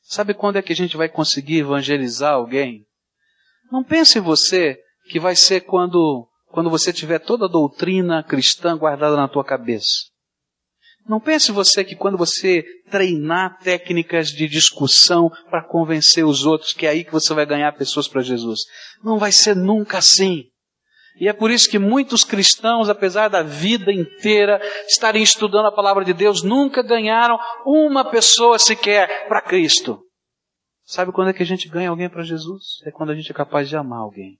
Sabe 0.08 0.36
quando 0.36 0.58
é 0.58 0.62
que 0.62 0.72
a 0.72 0.76
gente 0.76 0.96
vai 0.96 1.10
conseguir 1.10 1.60
evangelizar 1.60 2.34
alguém? 2.34 2.86
Não 3.72 3.84
pense 3.84 4.20
você 4.20 4.78
que 5.10 5.20
vai 5.20 5.36
ser 5.36 5.62
quando, 5.62 6.28
quando 6.48 6.70
você 6.70 6.94
tiver 6.94 7.20
toda 7.20 7.46
a 7.46 7.52
doutrina 7.52 8.24
cristã 8.24 8.78
guardada 8.78 9.16
na 9.16 9.28
tua 9.28 9.44
cabeça. 9.44 10.06
Não 11.08 11.20
pense 11.20 11.52
você 11.52 11.84
que 11.84 11.96
quando 11.96 12.18
você 12.18 12.64
treinar 12.90 13.58
técnicas 13.60 14.30
de 14.30 14.48
discussão 14.48 15.30
para 15.50 15.64
convencer 15.64 16.24
os 16.24 16.46
outros, 16.46 16.74
que 16.74 16.86
é 16.86 16.90
aí 16.90 17.04
que 17.04 17.12
você 17.12 17.34
vai 17.34 17.46
ganhar 17.46 17.72
pessoas 17.74 18.08
para 18.08 18.22
Jesus. 18.22 18.62
Não 19.04 19.18
vai 19.18 19.32
ser 19.32 19.56
nunca 19.56 19.98
assim. 19.98 20.46
E 21.20 21.28
é 21.30 21.34
por 21.34 21.50
isso 21.50 21.70
que 21.70 21.80
muitos 21.80 22.24
cristãos, 22.24 22.90
apesar 22.90 23.30
da 23.30 23.42
vida 23.42 23.92
inteira 23.92 24.60
estarem 24.88 25.24
estudando 25.24 25.68
a 25.68 25.72
palavra 25.72 26.04
de 26.04 26.14
Deus, 26.14 26.44
nunca 26.44 26.84
ganharam 26.84 27.38
uma 27.66 28.04
pessoa 28.04 28.60
sequer 28.60 29.28
para 29.28 29.42
Cristo. 29.42 30.02
Sabe 30.84 31.12
quando 31.12 31.30
é 31.30 31.34
que 31.34 31.42
a 31.42 31.46
gente 31.46 31.70
ganha 31.70 31.90
alguém 31.90 32.10
para 32.10 32.24
Jesus? 32.24 32.82
É 32.86 32.92
quando 32.92 33.12
a 33.12 33.16
gente 33.16 33.32
é 33.32 33.34
capaz 33.34 33.70
de 33.70 33.78
amar 33.78 34.00
alguém. 34.00 34.38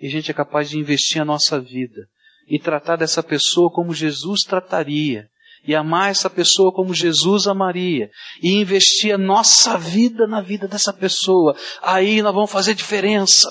E 0.00 0.06
a 0.06 0.10
gente 0.10 0.30
é 0.30 0.34
capaz 0.34 0.70
de 0.70 0.78
investir 0.78 1.20
a 1.20 1.24
nossa 1.24 1.60
vida 1.60 2.06
e 2.46 2.58
tratar 2.58 2.96
dessa 2.96 3.22
pessoa 3.22 3.70
como 3.70 3.92
Jesus 3.92 4.42
trataria 4.42 5.28
e 5.66 5.74
amar 5.74 6.10
essa 6.10 6.30
pessoa 6.30 6.72
como 6.72 6.94
Jesus 6.94 7.46
amaria, 7.46 8.10
e 8.42 8.54
investir 8.54 9.14
a 9.14 9.18
nossa 9.18 9.76
vida 9.76 10.26
na 10.26 10.40
vida 10.40 10.68
dessa 10.68 10.92
pessoa, 10.92 11.56
aí 11.82 12.22
nós 12.22 12.34
vamos 12.34 12.50
fazer 12.50 12.74
diferença. 12.74 13.50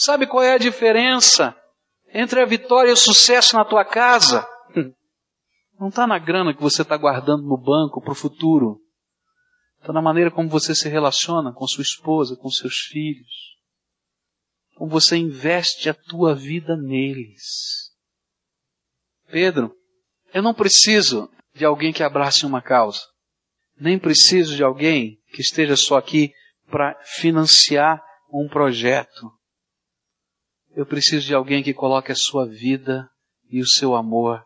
Sabe 0.00 0.28
qual 0.28 0.44
é 0.44 0.52
a 0.52 0.58
diferença 0.58 1.60
entre 2.14 2.40
a 2.40 2.46
vitória 2.46 2.90
e 2.90 2.92
o 2.92 2.96
sucesso 2.96 3.56
na 3.56 3.64
tua 3.64 3.84
casa? 3.84 4.46
Não 5.76 5.88
está 5.88 6.06
na 6.06 6.20
grana 6.20 6.54
que 6.54 6.62
você 6.62 6.82
está 6.82 6.96
guardando 6.96 7.42
no 7.42 7.56
banco 7.60 8.00
para 8.00 8.12
o 8.12 8.14
futuro. 8.14 8.80
Está 9.80 9.92
na 9.92 10.00
maneira 10.00 10.30
como 10.30 10.48
você 10.48 10.72
se 10.72 10.88
relaciona 10.88 11.52
com 11.52 11.66
sua 11.66 11.82
esposa, 11.82 12.36
com 12.36 12.48
seus 12.48 12.76
filhos. 12.76 13.56
Como 14.76 14.88
você 14.88 15.16
investe 15.16 15.90
a 15.90 15.94
tua 15.94 16.32
vida 16.32 16.76
neles. 16.76 17.92
Pedro, 19.26 19.74
eu 20.32 20.44
não 20.44 20.54
preciso 20.54 21.28
de 21.52 21.64
alguém 21.64 21.92
que 21.92 22.04
abrace 22.04 22.46
uma 22.46 22.62
causa. 22.62 23.00
Nem 23.76 23.98
preciso 23.98 24.54
de 24.54 24.62
alguém 24.62 25.18
que 25.34 25.42
esteja 25.42 25.74
só 25.74 25.96
aqui 25.96 26.32
para 26.70 26.96
financiar 27.02 28.00
um 28.32 28.48
projeto. 28.48 29.37
Eu 30.78 30.86
preciso 30.86 31.26
de 31.26 31.34
alguém 31.34 31.60
que 31.60 31.74
coloque 31.74 32.12
a 32.12 32.14
sua 32.14 32.46
vida 32.46 33.10
e 33.50 33.60
o 33.60 33.66
seu 33.66 33.96
amor 33.96 34.44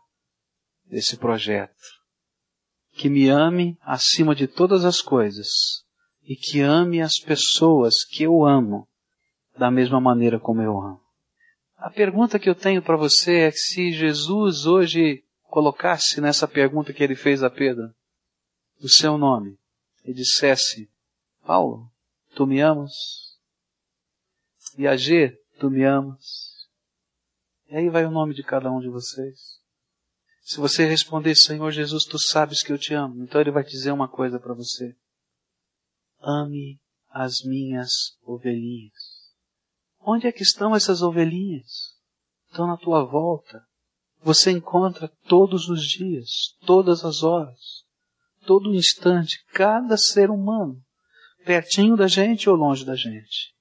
nesse 0.83 1.15
projeto. 1.15 1.77
Que 2.93 3.07
me 3.07 3.29
ame 3.29 3.77
acima 3.81 4.33
de 4.33 4.47
todas 4.47 4.83
as 4.83 4.99
coisas 4.99 5.47
e 6.23 6.35
que 6.35 6.59
ame 6.59 7.03
as 7.03 7.19
pessoas 7.19 8.03
que 8.03 8.23
eu 8.23 8.43
amo 8.43 8.87
da 9.55 9.69
mesma 9.69 10.01
maneira 10.01 10.39
como 10.39 10.63
eu 10.63 10.75
amo. 10.75 11.03
A 11.77 11.91
pergunta 11.91 12.39
que 12.39 12.49
eu 12.49 12.55
tenho 12.55 12.81
para 12.81 12.97
você 12.97 13.41
é 13.41 13.51
se 13.51 13.91
Jesus 13.91 14.65
hoje 14.65 15.23
colocasse 15.43 16.19
nessa 16.19 16.47
pergunta 16.47 16.91
que 16.91 17.03
ele 17.03 17.15
fez 17.15 17.43
a 17.43 17.49
Pedro 17.51 17.93
o 18.81 18.89
seu 18.89 19.19
nome 19.19 19.55
e 20.03 20.11
dissesse: 20.11 20.89
Paulo, 21.45 21.91
tu 22.33 22.47
me 22.47 22.59
amas? 22.59 22.91
E 24.75 24.87
a 24.87 24.97
G, 24.97 25.37
tu 25.59 25.69
me 25.69 25.83
amas? 25.83 26.67
E 27.67 27.75
aí 27.75 27.89
vai 27.89 28.05
o 28.05 28.11
nome 28.11 28.33
de 28.33 28.43
cada 28.43 28.71
um 28.71 28.79
de 28.79 28.89
vocês. 28.89 29.61
Se 30.41 30.57
você 30.57 30.85
responder, 30.85 31.35
Senhor 31.35 31.71
Jesus, 31.71 32.03
tu 32.03 32.19
sabes 32.19 32.61
que 32.61 32.71
eu 32.71 32.77
te 32.77 32.93
amo, 32.93 33.23
então 33.23 33.39
ele 33.39 33.51
vai 33.51 33.63
dizer 33.63 33.91
uma 33.91 34.07
coisa 34.07 34.39
para 34.39 34.53
você. 34.53 34.95
Ame 36.19 36.79
as 37.09 37.43
minhas 37.43 38.17
ovelhinhas. 38.21 39.31
Onde 39.99 40.27
é 40.27 40.31
que 40.31 40.43
estão 40.43 40.75
essas 40.75 41.01
ovelhinhas? 41.01 41.95
Estão 42.49 42.67
na 42.67 42.77
tua 42.77 43.05
volta 43.05 43.65
você 44.23 44.51
encontra 44.51 45.11
todos 45.27 45.67
os 45.67 45.83
dias, 45.83 46.55
todas 46.65 47.03
as 47.03 47.23
horas, 47.23 47.83
todo 48.45 48.73
instante, 48.73 49.43
cada 49.53 49.97
ser 49.97 50.29
humano, 50.29 50.81
pertinho 51.45 51.97
da 51.97 52.07
gente 52.07 52.49
ou 52.49 52.55
longe 52.55 52.85
da 52.85 52.95
gente. 52.95 53.52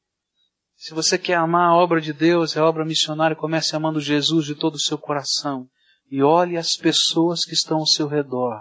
Se 0.83 0.95
você 0.95 1.17
quer 1.17 1.35
amar 1.35 1.69
a 1.69 1.77
obra 1.77 2.01
de 2.01 2.13
Deus, 2.13 2.57
a 2.57 2.67
obra 2.67 2.85
missionária, 2.85 3.37
comece 3.37 3.77
amando 3.77 4.01
Jesus 4.01 4.45
de 4.45 4.57
todo 4.57 4.75
o 4.75 4.81
seu 4.81 4.99
coração 4.99 5.69
e 6.11 6.25
olhe 6.25 6.57
as 6.57 6.75
pessoas 6.75 7.45
que 7.45 7.55
estão 7.55 7.79
ao 7.79 7.87
seu 7.87 8.09
redor. 8.09 8.61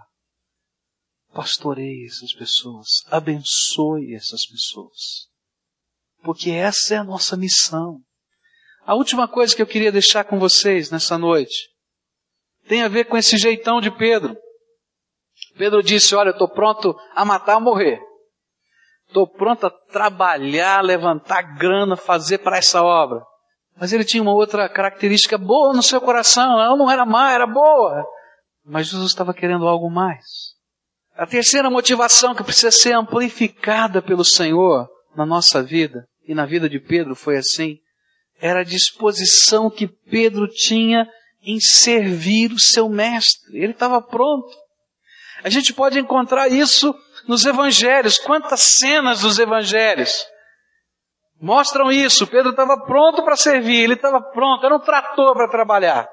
Pastoreie 1.34 2.06
essas 2.06 2.32
pessoas, 2.32 2.88
abençoe 3.08 4.14
essas 4.14 4.46
pessoas. 4.46 5.30
Porque 6.22 6.52
essa 6.52 6.94
é 6.94 6.98
a 6.98 7.04
nossa 7.04 7.36
missão. 7.36 7.98
A 8.86 8.94
última 8.94 9.28
coisa 9.28 9.56
que 9.56 9.62
eu 9.64 9.68
queria 9.68 9.92
deixar 9.92 10.24
com 10.24 10.38
vocês 10.38 10.92
nessa 10.92 11.18
noite 11.18 11.72
tem 12.68 12.84
a 12.84 12.88
ver 12.88 13.06
com 13.06 13.18
esse 13.18 13.36
jeitão 13.36 13.82
de 13.82 13.90
Pedro. 13.90 14.38
Pedro 15.58 15.82
disse: 15.82 16.14
Olha, 16.14 16.30
eu 16.30 16.34
estou 16.34 16.48
pronto 16.48 16.96
a 17.16 17.26
matar 17.26 17.56
ou 17.56 17.62
morrer. 17.62 18.00
Estou 19.12 19.28
pronto 19.28 19.68
a 19.68 19.70
trabalhar, 19.70 20.82
levantar 20.82 21.42
grana, 21.58 21.98
fazer 21.98 22.38
para 22.38 22.58
essa 22.58 22.82
obra. 22.82 23.22
Mas 23.78 23.92
ele 23.92 24.06
tinha 24.06 24.24
uma 24.24 24.34
outra 24.34 24.70
característica 24.70 25.38
boa 25.38 25.74
no 25.74 25.84
seu 25.84 26.00
coração. 26.00 26.62
Ela 26.62 26.78
não 26.78 26.90
era 26.90 27.06
má, 27.06 27.34
era 27.34 27.46
boa. 27.46 28.06
Mas 28.64 28.88
Jesus 28.88 29.10
estava 29.12 29.34
querendo 29.34 29.68
algo 29.68 29.92
mais. 29.92 30.24
A 31.14 31.28
terceira 31.28 31.70
motivação 31.70 32.34
que 32.34 32.42
precisa 32.42 32.72
ser 32.72 32.94
amplificada 32.94 34.02
pelo 34.02 34.24
Senhor 34.24 34.88
na 35.14 35.26
nossa 35.26 35.62
vida 35.62 36.08
e 36.26 36.34
na 36.34 36.46
vida 36.46 36.70
de 36.70 36.80
Pedro 36.80 37.14
foi 37.14 37.36
assim: 37.36 37.80
era 38.40 38.62
a 38.62 38.64
disposição 38.64 39.70
que 39.70 39.90
Pedro 39.90 40.48
tinha 40.48 41.06
em 41.44 41.60
servir 41.60 42.54
o 42.54 42.60
seu 42.60 42.88
mestre. 42.88 43.58
Ele 43.62 43.74
estava 43.74 44.02
pronto. 44.02 44.56
A 45.44 45.50
gente 45.50 45.74
pode 45.74 46.00
encontrar 46.00 46.48
isso 46.48 46.96
nos 47.28 47.46
evangelhos. 47.46 48.18
Quantas 48.18 48.62
cenas 48.62 49.22
dos 49.22 49.40
evangelhos 49.40 50.26
mostram 51.40 51.92
isso? 51.92 52.28
Pedro 52.28 52.52
estava 52.52 52.84
pronto 52.86 53.24
para 53.24 53.36
servir, 53.36 53.84
ele 53.84 53.94
estava 53.94 54.22
pronto, 54.22 54.66
era 54.66 54.76
um 54.76 54.80
trator 54.80 55.34
para 55.34 55.50
trabalhar. 55.50 56.08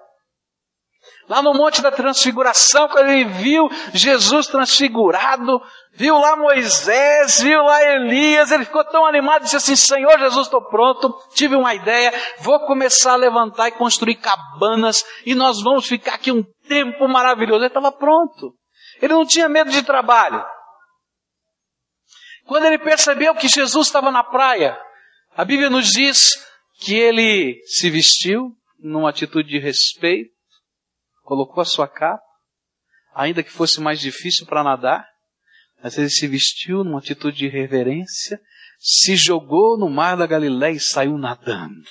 Lá 1.28 1.42
no 1.42 1.52
Monte 1.52 1.82
da 1.82 1.90
Transfiguração, 1.90 2.88
quando 2.88 3.10
ele 3.10 3.26
viu 3.26 3.68
Jesus 3.92 4.46
transfigurado, 4.46 5.60
viu 5.92 6.18
lá 6.18 6.36
Moisés, 6.36 7.40
viu 7.42 7.62
lá 7.62 7.82
Elias, 7.82 8.50
ele 8.50 8.64
ficou 8.64 8.82
tão 8.84 9.04
animado, 9.04 9.42
disse 9.42 9.56
assim, 9.56 9.76
Senhor 9.76 10.18
Jesus, 10.18 10.46
estou 10.46 10.62
pronto, 10.62 11.14
tive 11.34 11.54
uma 11.54 11.74
ideia, 11.74 12.12
vou 12.40 12.58
começar 12.60 13.12
a 13.12 13.16
levantar 13.16 13.68
e 13.68 13.72
construir 13.72 14.16
cabanas, 14.16 15.04
e 15.26 15.34
nós 15.34 15.62
vamos 15.62 15.86
ficar 15.86 16.14
aqui 16.14 16.32
um 16.32 16.42
tempo 16.66 17.06
maravilhoso. 17.06 17.60
Ele 17.60 17.66
estava 17.66 17.92
pronto. 17.92 18.54
Ele 19.00 19.12
não 19.12 19.26
tinha 19.26 19.48
medo 19.48 19.70
de 19.70 19.82
trabalho. 19.82 20.42
Quando 22.48 22.64
ele 22.64 22.78
percebeu 22.78 23.34
que 23.34 23.46
Jesus 23.46 23.88
estava 23.88 24.10
na 24.10 24.24
praia, 24.24 24.74
a 25.36 25.44
Bíblia 25.44 25.68
nos 25.68 25.90
diz 25.90 26.30
que 26.80 26.94
ele 26.94 27.60
se 27.66 27.90
vestiu 27.90 28.56
numa 28.80 29.10
atitude 29.10 29.50
de 29.50 29.58
respeito, 29.58 30.30
colocou 31.22 31.60
a 31.60 31.66
sua 31.66 31.86
capa, 31.86 32.22
ainda 33.14 33.42
que 33.42 33.52
fosse 33.52 33.82
mais 33.82 34.00
difícil 34.00 34.46
para 34.46 34.64
nadar, 34.64 35.06
mas 35.82 35.98
ele 35.98 36.08
se 36.08 36.26
vestiu 36.26 36.82
numa 36.82 37.00
atitude 37.00 37.36
de 37.36 37.48
reverência, 37.48 38.40
se 38.78 39.14
jogou 39.14 39.78
no 39.78 39.90
mar 39.90 40.16
da 40.16 40.26
Galiléia 40.26 40.72
e 40.72 40.80
saiu 40.80 41.18
nadando. 41.18 41.84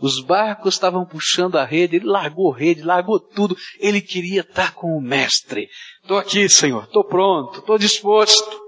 Os 0.00 0.24
barcos 0.24 0.74
estavam 0.74 1.04
puxando 1.04 1.56
a 1.56 1.64
rede, 1.64 1.96
ele 1.96 2.06
largou 2.06 2.54
a 2.54 2.56
rede, 2.56 2.82
largou 2.82 3.18
tudo. 3.18 3.56
Ele 3.80 4.00
queria 4.00 4.42
estar 4.42 4.72
com 4.74 4.96
o 4.96 5.02
mestre. 5.02 5.68
Estou 6.00 6.16
aqui, 6.16 6.48
Senhor, 6.48 6.84
estou 6.84 7.04
pronto, 7.04 7.58
estou 7.58 7.76
disposto. 7.76 8.63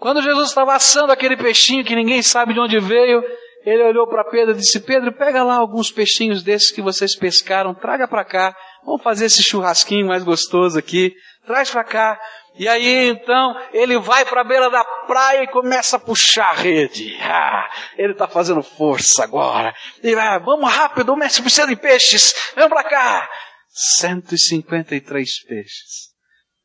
Quando 0.00 0.22
Jesus 0.22 0.48
estava 0.48 0.74
assando 0.74 1.12
aquele 1.12 1.36
peixinho 1.36 1.84
que 1.84 1.94
ninguém 1.94 2.22
sabe 2.22 2.54
de 2.54 2.60
onde 2.60 2.80
veio, 2.80 3.22
ele 3.66 3.82
olhou 3.82 4.08
para 4.08 4.24
Pedro 4.24 4.54
e 4.54 4.58
disse: 4.58 4.80
Pedro, 4.80 5.12
pega 5.12 5.44
lá 5.44 5.56
alguns 5.56 5.92
peixinhos 5.92 6.42
desses 6.42 6.70
que 6.70 6.80
vocês 6.80 7.14
pescaram, 7.14 7.74
traga 7.74 8.08
para 8.08 8.24
cá. 8.24 8.56
Vamos 8.82 9.02
fazer 9.02 9.26
esse 9.26 9.42
churrasquinho 9.42 10.06
mais 10.06 10.24
gostoso 10.24 10.78
aqui. 10.78 11.12
Traz 11.46 11.70
para 11.70 11.84
cá. 11.84 12.18
E 12.58 12.66
aí 12.66 13.08
então 13.08 13.54
ele 13.74 13.98
vai 13.98 14.24
para 14.24 14.40
a 14.40 14.44
beira 14.44 14.70
da 14.70 14.82
praia 15.06 15.42
e 15.42 15.48
começa 15.48 15.96
a 15.96 16.00
puxar 16.00 16.48
a 16.48 16.54
rede. 16.54 17.14
Ah, 17.20 17.68
ele 17.98 18.12
está 18.12 18.26
fazendo 18.26 18.62
força 18.62 19.22
agora. 19.22 19.74
E 20.02 20.14
vai, 20.14 20.40
vamos 20.40 20.72
rápido, 20.72 21.12
o 21.12 21.16
mestre 21.16 21.42
precisa 21.42 21.66
de 21.66 21.76
peixes. 21.76 22.34
Vem 22.56 22.68
para 22.70 22.84
cá. 22.84 23.28
153 23.68 25.44
peixes. 25.44 26.09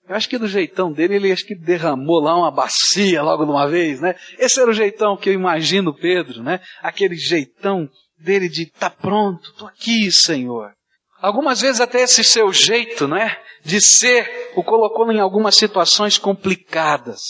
Eu 0.07 0.15
acho 0.15 0.29
que 0.29 0.37
do 0.37 0.47
jeitão 0.47 0.91
dele, 0.91 1.15
ele 1.15 1.31
acho 1.31 1.45
que 1.45 1.55
derramou 1.55 2.19
lá 2.19 2.37
uma 2.37 2.51
bacia 2.51 3.23
logo 3.23 3.43
de 3.43 3.51
uma 3.51 3.67
vez, 3.67 3.99
né? 3.99 4.15
Esse 4.37 4.61
era 4.61 4.69
o 4.69 4.73
jeitão 4.73 5.17
que 5.17 5.29
eu 5.29 5.33
imagino 5.33 5.95
Pedro, 5.95 6.43
né? 6.43 6.59
Aquele 6.81 7.15
jeitão 7.15 7.89
dele 8.17 8.47
de 8.47 8.67
tá 8.67 8.89
pronto, 8.89 9.53
tô 9.53 9.65
aqui, 9.65 10.11
Senhor. 10.11 10.73
Algumas 11.19 11.61
vezes 11.61 11.81
até 11.81 12.01
esse 12.01 12.23
seu 12.23 12.53
jeito, 12.53 13.07
né? 13.07 13.41
De 13.63 13.81
ser, 13.81 14.51
o 14.55 14.63
colocou 14.63 15.11
em 15.11 15.19
algumas 15.19 15.55
situações 15.55 16.19
complicadas. 16.19 17.21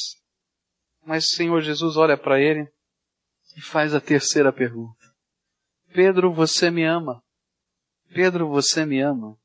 Mas 1.05 1.25
o 1.25 1.35
Senhor 1.35 1.61
Jesus 1.61 1.95
olha 1.95 2.17
para 2.17 2.41
ele 2.41 2.67
e 3.55 3.61
faz 3.61 3.95
a 3.95 4.01
terceira 4.01 4.51
pergunta. 4.51 5.05
Pedro, 5.93 6.33
você 6.33 6.69
me 6.69 6.83
ama? 6.83 7.21
Pedro, 8.13 8.49
você 8.49 8.85
me 8.85 8.99
ama? 8.99 9.37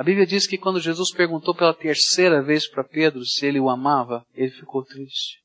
A 0.00 0.02
Bíblia 0.02 0.24
diz 0.24 0.46
que 0.46 0.56
quando 0.56 0.80
Jesus 0.80 1.12
perguntou 1.12 1.54
pela 1.54 1.74
terceira 1.74 2.42
vez 2.42 2.66
para 2.66 2.82
Pedro 2.82 3.22
se 3.22 3.44
ele 3.44 3.60
o 3.60 3.68
amava, 3.68 4.24
ele 4.32 4.50
ficou 4.50 4.82
triste. 4.82 5.42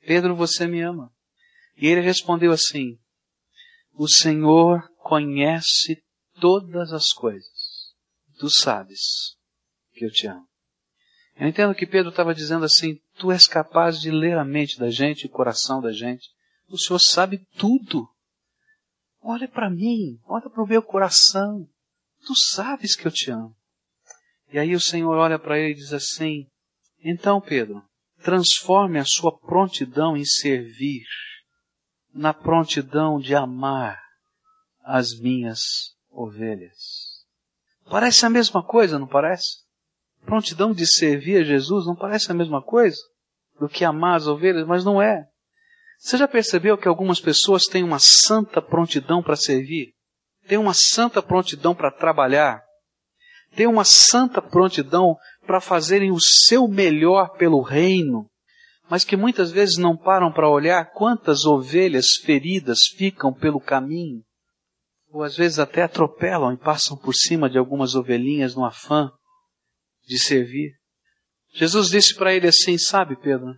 Pedro, 0.00 0.34
você 0.34 0.66
me 0.66 0.80
ama? 0.80 1.12
E 1.76 1.88
ele 1.88 2.00
respondeu 2.00 2.50
assim: 2.50 2.98
O 3.92 4.08
Senhor 4.08 4.80
conhece 4.96 6.02
todas 6.40 6.90
as 6.90 7.12
coisas. 7.12 7.92
Tu 8.38 8.48
sabes 8.48 9.36
que 9.92 10.06
eu 10.06 10.10
te 10.10 10.26
amo. 10.26 10.48
Eu 11.36 11.46
entendo 11.46 11.74
que 11.74 11.86
Pedro 11.86 12.08
estava 12.08 12.34
dizendo 12.34 12.64
assim: 12.64 12.98
Tu 13.18 13.30
és 13.30 13.46
capaz 13.46 14.00
de 14.00 14.10
ler 14.10 14.38
a 14.38 14.44
mente 14.44 14.78
da 14.78 14.88
gente, 14.88 15.26
o 15.26 15.30
coração 15.30 15.82
da 15.82 15.92
gente. 15.92 16.30
O 16.66 16.78
Senhor 16.78 16.98
sabe 16.98 17.46
tudo. 17.58 18.08
Olha 19.20 19.46
para 19.46 19.68
mim, 19.68 20.18
olha 20.24 20.48
para 20.48 20.64
o 20.64 20.66
meu 20.66 20.82
coração. 20.82 21.68
Tu 22.26 22.34
sabes 22.34 22.96
que 22.96 23.06
eu 23.06 23.12
te 23.12 23.30
amo. 23.30 23.54
E 24.50 24.58
aí 24.58 24.74
o 24.74 24.80
Senhor 24.80 25.16
olha 25.16 25.38
para 25.38 25.58
ele 25.58 25.72
e 25.72 25.76
diz 25.76 25.92
assim: 25.92 26.46
Então, 27.02 27.40
Pedro, 27.40 27.82
transforme 28.22 28.98
a 28.98 29.04
sua 29.04 29.36
prontidão 29.38 30.16
em 30.16 30.24
servir 30.24 31.04
na 32.12 32.32
prontidão 32.32 33.18
de 33.18 33.34
amar 33.34 34.00
as 34.82 35.18
minhas 35.20 35.94
ovelhas. 36.10 37.18
Parece 37.90 38.26
a 38.26 38.30
mesma 38.30 38.62
coisa, 38.62 38.98
não 38.98 39.06
parece? 39.06 39.64
Prontidão 40.24 40.72
de 40.72 40.86
servir 40.86 41.40
a 41.40 41.44
Jesus 41.44 41.86
não 41.86 41.94
parece 41.94 42.30
a 42.30 42.34
mesma 42.34 42.62
coisa 42.62 42.98
do 43.58 43.68
que 43.68 43.84
amar 43.84 44.16
as 44.16 44.26
ovelhas, 44.26 44.66
mas 44.66 44.84
não 44.84 45.00
é. 45.00 45.28
Você 45.98 46.16
já 46.16 46.28
percebeu 46.28 46.78
que 46.78 46.86
algumas 46.86 47.20
pessoas 47.20 47.64
têm 47.64 47.82
uma 47.82 47.98
santa 47.98 48.62
prontidão 48.62 49.22
para 49.22 49.36
servir? 49.36 49.94
Têm 50.46 50.58
uma 50.58 50.74
santa 50.74 51.22
prontidão 51.22 51.74
para 51.74 51.90
trabalhar? 51.90 52.62
Têm 53.58 53.66
uma 53.66 53.84
santa 53.84 54.40
prontidão 54.40 55.16
para 55.44 55.60
fazerem 55.60 56.12
o 56.12 56.20
seu 56.20 56.68
melhor 56.68 57.36
pelo 57.36 57.60
reino, 57.60 58.30
mas 58.88 59.04
que 59.04 59.16
muitas 59.16 59.50
vezes 59.50 59.76
não 59.76 59.96
param 59.96 60.32
para 60.32 60.48
olhar 60.48 60.92
quantas 60.92 61.44
ovelhas 61.44 62.14
feridas 62.24 62.84
ficam 62.96 63.34
pelo 63.34 63.60
caminho, 63.60 64.22
ou 65.10 65.24
às 65.24 65.36
vezes 65.36 65.58
até 65.58 65.82
atropelam 65.82 66.52
e 66.52 66.56
passam 66.56 66.96
por 66.96 67.12
cima 67.12 67.50
de 67.50 67.58
algumas 67.58 67.96
ovelhinhas 67.96 68.54
no 68.54 68.64
afã 68.64 69.10
de 70.06 70.20
servir. 70.20 70.74
Jesus 71.52 71.88
disse 71.88 72.14
para 72.14 72.32
ele 72.32 72.46
assim: 72.46 72.78
Sabe, 72.78 73.20
Pedro, 73.20 73.56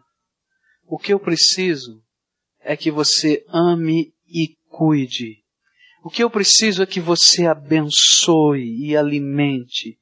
o 0.86 0.96
que 0.96 1.12
eu 1.12 1.20
preciso 1.20 2.00
é 2.60 2.74
que 2.74 2.90
você 2.90 3.44
ame 3.52 4.14
e 4.26 4.56
cuide 4.70 5.44
o 6.02 6.10
que 6.10 6.22
eu 6.22 6.30
preciso 6.30 6.82
é 6.82 6.86
que 6.86 7.00
você 7.00 7.46
abençoe 7.46 8.86
e 8.86 8.96
alimente 8.96 9.98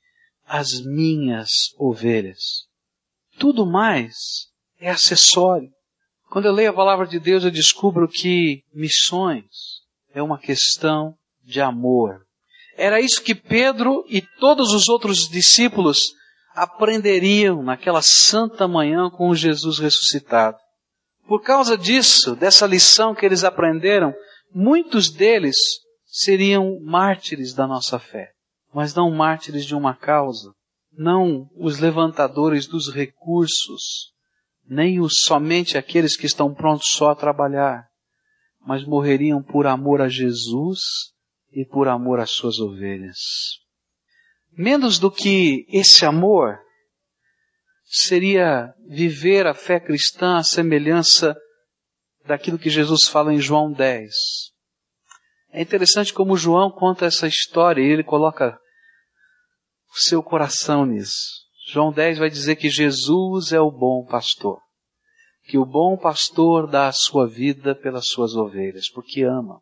as 0.47 0.81
minhas 0.81 1.51
ovelhas. 1.77 2.67
Tudo 3.39 3.67
mais 3.67 4.15
é 4.81 4.91
acessório. 4.91 5.71
Quando 6.31 6.47
eu 6.47 6.53
leio 6.53 6.71
a 6.71 6.75
palavra 6.75 7.07
de 7.07 7.19
Deus, 7.19 7.45
eu 7.45 7.51
descubro 7.51 8.09
que 8.09 8.63
missões 8.73 9.47
é 10.15 10.23
uma 10.23 10.39
questão 10.39 11.15
de 11.43 11.61
amor. 11.61 12.23
Era 12.77 13.01
isso 13.01 13.23
que 13.23 13.35
Pedro 13.35 14.05
e 14.09 14.23
todos 14.39 14.73
os 14.73 14.89
outros 14.89 15.29
discípulos 15.29 15.99
aprenderiam 16.55 17.63
naquela 17.63 18.03
santa 18.03 18.69
manhã 18.69 19.11
com 19.11 19.35
Jesus 19.35 19.79
ressuscitado. 19.79 20.57
Por 21.27 21.43
causa 21.43 21.77
disso, 21.77 22.37
dessa 22.37 22.67
lição 22.67 23.15
que 23.15 23.27
eles 23.27 23.45
aprenderam, 23.45 24.15
muitos 24.55 25.11
deles 25.11 25.57
seriam 26.09 26.81
mártires 26.81 27.53
da 27.53 27.67
nossa 27.67 27.99
fé, 27.99 28.33
mas 28.73 28.95
não 28.95 29.11
mártires 29.11 29.65
de 29.65 29.75
uma 29.75 29.95
causa, 29.95 30.53
não 30.91 31.49
os 31.55 31.79
levantadores 31.79 32.67
dos 32.67 32.93
recursos, 32.93 34.13
nem 34.67 35.01
os 35.01 35.21
somente 35.21 35.77
aqueles 35.77 36.17
que 36.17 36.27
estão 36.27 36.53
prontos 36.55 36.89
só 36.89 37.11
a 37.11 37.15
trabalhar, 37.15 37.87
mas 38.61 38.85
morreriam 38.85 39.43
por 39.43 39.67
amor 39.67 40.01
a 40.01 40.09
Jesus 40.09 40.81
e 41.53 41.65
por 41.65 41.89
amor 41.89 42.21
às 42.21 42.31
suas 42.31 42.59
ovelhas. 42.59 43.19
Menos 44.53 44.99
do 44.99 45.11
que 45.11 45.67
esse 45.69 46.05
amor 46.05 46.59
seria 47.85 48.75
viver 48.87 49.47
a 49.47 49.55
fé 49.55 49.79
cristã 49.79 50.37
à 50.37 50.43
semelhança 50.43 51.37
daquilo 52.27 52.59
que 52.59 52.69
Jesus 52.69 53.09
fala 53.09 53.33
em 53.33 53.41
João 53.41 53.73
10. 53.73 54.13
É 55.59 55.63
interessante 55.63 56.15
como 56.15 56.37
João 56.37 56.71
conta 56.71 57.05
essa 57.05 57.27
história 57.27 57.83
e 57.83 57.91
ele 57.91 58.05
coloca 58.05 58.57
o 59.93 59.99
seu 59.99 60.23
coração 60.23 60.87
nisso. 60.87 61.49
João 61.73 61.91
10 61.93 62.19
vai 62.19 62.31
dizer 62.31 62.55
que 62.55 62.71
Jesus 62.71 63.53
é 63.53 63.61
o 63.61 63.69
bom 63.69 64.07
pastor. 64.07 64.61
Que 65.49 65.59
o 65.59 65.67
bom 65.67 65.97
pastor 65.97 66.71
dá 66.71 66.87
a 66.87 66.93
sua 66.93 67.27
vida 67.27 67.75
pelas 67.75 68.07
suas 68.07 68.37
ovelhas, 68.37 68.89
porque 68.89 69.25
ama. 69.25 69.61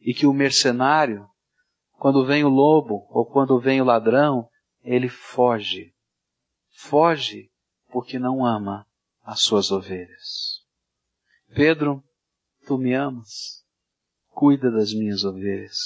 E 0.00 0.14
que 0.14 0.26
o 0.26 0.32
mercenário, 0.32 1.26
quando 1.98 2.24
vem 2.24 2.44
o 2.44 2.48
lobo 2.48 3.08
ou 3.10 3.26
quando 3.26 3.58
vem 3.58 3.80
o 3.80 3.84
ladrão, 3.84 4.48
ele 4.84 5.08
foge. 5.08 5.92
Foge 6.70 7.50
porque 7.90 8.16
não 8.16 8.46
ama 8.46 8.86
as 9.24 9.42
suas 9.42 9.72
ovelhas. 9.72 10.60
Pedro, 11.52 12.00
tu 12.64 12.78
me 12.78 12.94
amas? 12.94 13.61
Cuida 14.32 14.70
das 14.70 14.92
minhas 14.92 15.24
ovelhas. 15.24 15.76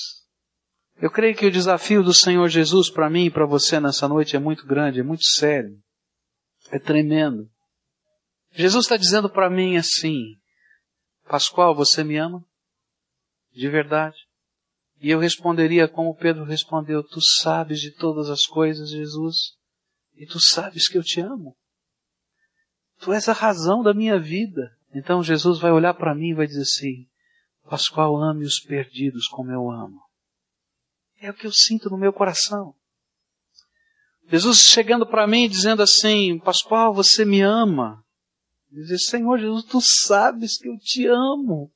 Eu 1.01 1.11
creio 1.11 1.37
que 1.37 1.47
o 1.47 1.51
desafio 1.51 2.03
do 2.03 2.15
Senhor 2.15 2.49
Jesus 2.49 2.91
para 2.91 3.11
mim 3.11 3.27
e 3.27 3.31
para 3.31 3.45
você 3.45 3.79
nessa 3.79 4.09
noite 4.09 4.35
é 4.35 4.39
muito 4.39 4.67
grande, 4.67 5.01
é 5.01 5.03
muito 5.03 5.25
sério, 5.25 5.79
é 6.71 6.79
tremendo. 6.79 7.51
Jesus 8.53 8.87
está 8.87 8.97
dizendo 8.97 9.29
para 9.29 9.51
mim 9.51 9.77
assim, 9.77 10.39
Pascoal, 11.29 11.75
você 11.75 12.03
me 12.03 12.17
ama? 12.17 12.43
De 13.53 13.69
verdade? 13.69 14.17
E 15.01 15.11
eu 15.11 15.19
responderia 15.19 15.87
como 15.87 16.17
Pedro 16.17 16.45
respondeu: 16.45 17.03
Tu 17.03 17.21
sabes 17.21 17.81
de 17.81 17.91
todas 17.91 18.31
as 18.31 18.47
coisas, 18.47 18.91
Jesus, 18.91 19.57
e 20.15 20.27
tu 20.27 20.41
sabes 20.41 20.89
que 20.89 20.97
eu 20.97 21.03
te 21.03 21.21
amo. 21.21 21.55
Tu 23.01 23.13
és 23.13 23.29
a 23.29 23.33
razão 23.33 23.83
da 23.83 23.93
minha 23.93 24.19
vida. 24.19 24.75
Então 24.95 25.23
Jesus 25.23 25.59
vai 25.59 25.71
olhar 25.71 25.93
para 25.95 26.15
mim 26.15 26.31
e 26.31 26.35
vai 26.35 26.47
dizer 26.47 26.63
assim: 26.63 27.07
Pascoal, 27.69 28.17
ame 28.17 28.45
os 28.45 28.61
perdidos 28.61 29.27
como 29.27 29.51
eu 29.51 29.71
amo. 29.71 30.01
É 31.21 31.31
o 31.31 31.35
que 31.35 31.47
eu 31.47 31.53
sinto 31.53 31.91
no 31.91 31.99
meu 31.99 32.13
coração. 32.13 32.75
Jesus 34.29 34.59
chegando 34.59 35.07
para 35.07 35.27
mim 35.27 35.49
dizendo 35.49 35.83
assim: 35.83 36.39
Pascoal, 36.39 36.93
você 36.93 37.25
me 37.25 37.41
ama. 37.41 38.03
Dizer, 38.71 38.99
Senhor 38.99 39.39
Jesus, 39.39 39.65
tu 39.65 39.81
sabes 39.81 40.59
que 40.59 40.69
eu 40.69 40.77
te 40.79 41.07
amo. 41.07 41.71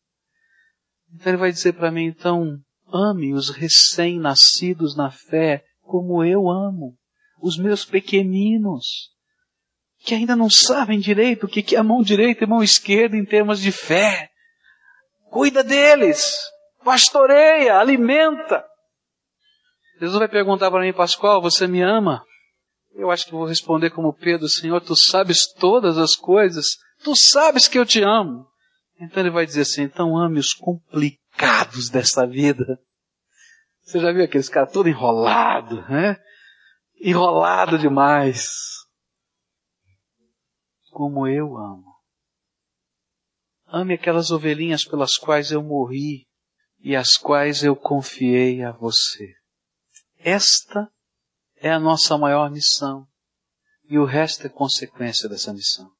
Então 1.13 1.33
ele 1.33 1.41
vai 1.41 1.51
dizer 1.51 1.73
para 1.73 1.91
mim, 1.91 2.07
então, 2.07 2.59
ame 2.93 3.33
os 3.33 3.49
recém-nascidos 3.51 4.97
na 4.97 5.11
fé 5.11 5.65
como 5.83 6.25
eu 6.25 6.49
amo 6.49 6.97
os 7.43 7.57
meus 7.57 7.85
pequeninos, 7.85 9.11
que 10.01 10.15
ainda 10.15 10.37
não 10.37 10.51
sabem 10.51 11.01
direito 11.01 11.47
o 11.47 11.49
que 11.49 11.75
é 11.75 11.83
mão 11.83 12.03
direita 12.03 12.45
e 12.45 12.47
mão 12.47 12.63
esquerda 12.63 13.17
em 13.17 13.25
termos 13.25 13.61
de 13.61 13.73
fé. 13.73 14.30
Cuida 15.31 15.63
deles, 15.63 16.41
pastoreia, 16.85 17.79
alimenta. 17.79 18.65
Jesus 20.01 20.19
vai 20.19 20.29
perguntar 20.29 20.71
para 20.71 20.81
mim, 20.81 20.93
Pascoal, 20.93 21.41
você 21.41 21.67
me 21.67 21.83
ama? 21.83 22.25
Eu 22.93 23.11
acho 23.11 23.27
que 23.27 23.33
vou 23.33 23.47
responder 23.47 23.91
como 23.91 24.13
Pedro, 24.13 24.49
Senhor, 24.49 24.81
tu 24.81 24.97
sabes 24.97 25.47
todas 25.53 25.97
as 25.97 26.17
coisas, 26.17 26.67
tu 27.05 27.15
sabes 27.15 27.69
que 27.69 27.79
eu 27.79 27.87
te 27.87 28.03
amo. 28.03 28.47
Então 29.01 29.23
ele 29.23 29.31
vai 29.31 29.47
dizer 29.47 29.63
assim, 29.63 29.83
então 29.83 30.19
ame 30.19 30.41
os 30.41 30.53
complicados 30.53 31.89
dessa 31.89 32.27
vida. 32.27 32.79
Você 33.83 34.01
já 34.01 34.13
viu 34.13 34.25
aqueles 34.25 34.49
caras 34.49 34.73
todo 34.73 34.89
enrolado, 34.89 35.83
né? 35.89 36.17
Enrolado 37.01 37.79
demais. 37.79 38.47
Como 40.91 41.27
eu 41.27 41.57
amo. 41.57 41.90
Ame 43.73 43.95
aquelas 43.95 44.33
ovelhinhas 44.33 44.85
pelas 44.85 45.17
quais 45.17 45.53
eu 45.53 45.63
morri 45.63 46.27
e 46.81 46.97
as 46.97 47.17
quais 47.17 47.63
eu 47.63 47.77
confiei 47.77 48.65
a 48.65 48.73
você. 48.73 49.33
Esta 50.19 50.91
é 51.57 51.71
a 51.71 51.79
nossa 51.79 52.19
maior 52.19 52.51
missão. 52.51 53.07
E 53.89 53.97
o 53.97 54.05
resto 54.05 54.47
é 54.47 54.51
consequência 54.51 55.29
dessa 55.29 55.53
missão. 55.53 55.91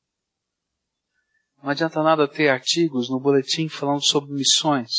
Não 1.63 1.71
adianta 1.71 2.03
nada 2.03 2.27
ter 2.27 2.49
artigos 2.49 3.09
no 3.09 3.21
boletim 3.21 3.69
falando 3.69 4.05
sobre 4.05 4.33
missões. 4.33 4.91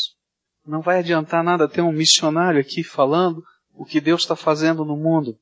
Não 0.65 0.81
vai 0.81 0.99
adiantar 0.99 1.43
nada 1.43 1.67
ter 1.67 1.81
um 1.81 1.91
missionário 1.91 2.61
aqui 2.61 2.83
falando 2.83 3.43
o 3.73 3.83
que 3.83 3.99
Deus 3.99 4.21
está 4.21 4.35
fazendo 4.35 4.85
no 4.85 4.95
mundo, 4.95 5.37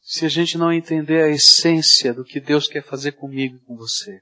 se 0.00 0.24
a 0.24 0.28
gente 0.28 0.56
não 0.56 0.72
entender 0.72 1.22
a 1.22 1.28
essência 1.28 2.14
do 2.14 2.24
que 2.24 2.40
Deus 2.40 2.66
quer 2.66 2.82
fazer 2.82 3.12
comigo 3.12 3.56
e 3.56 3.60
com 3.60 3.76
você. 3.76 4.20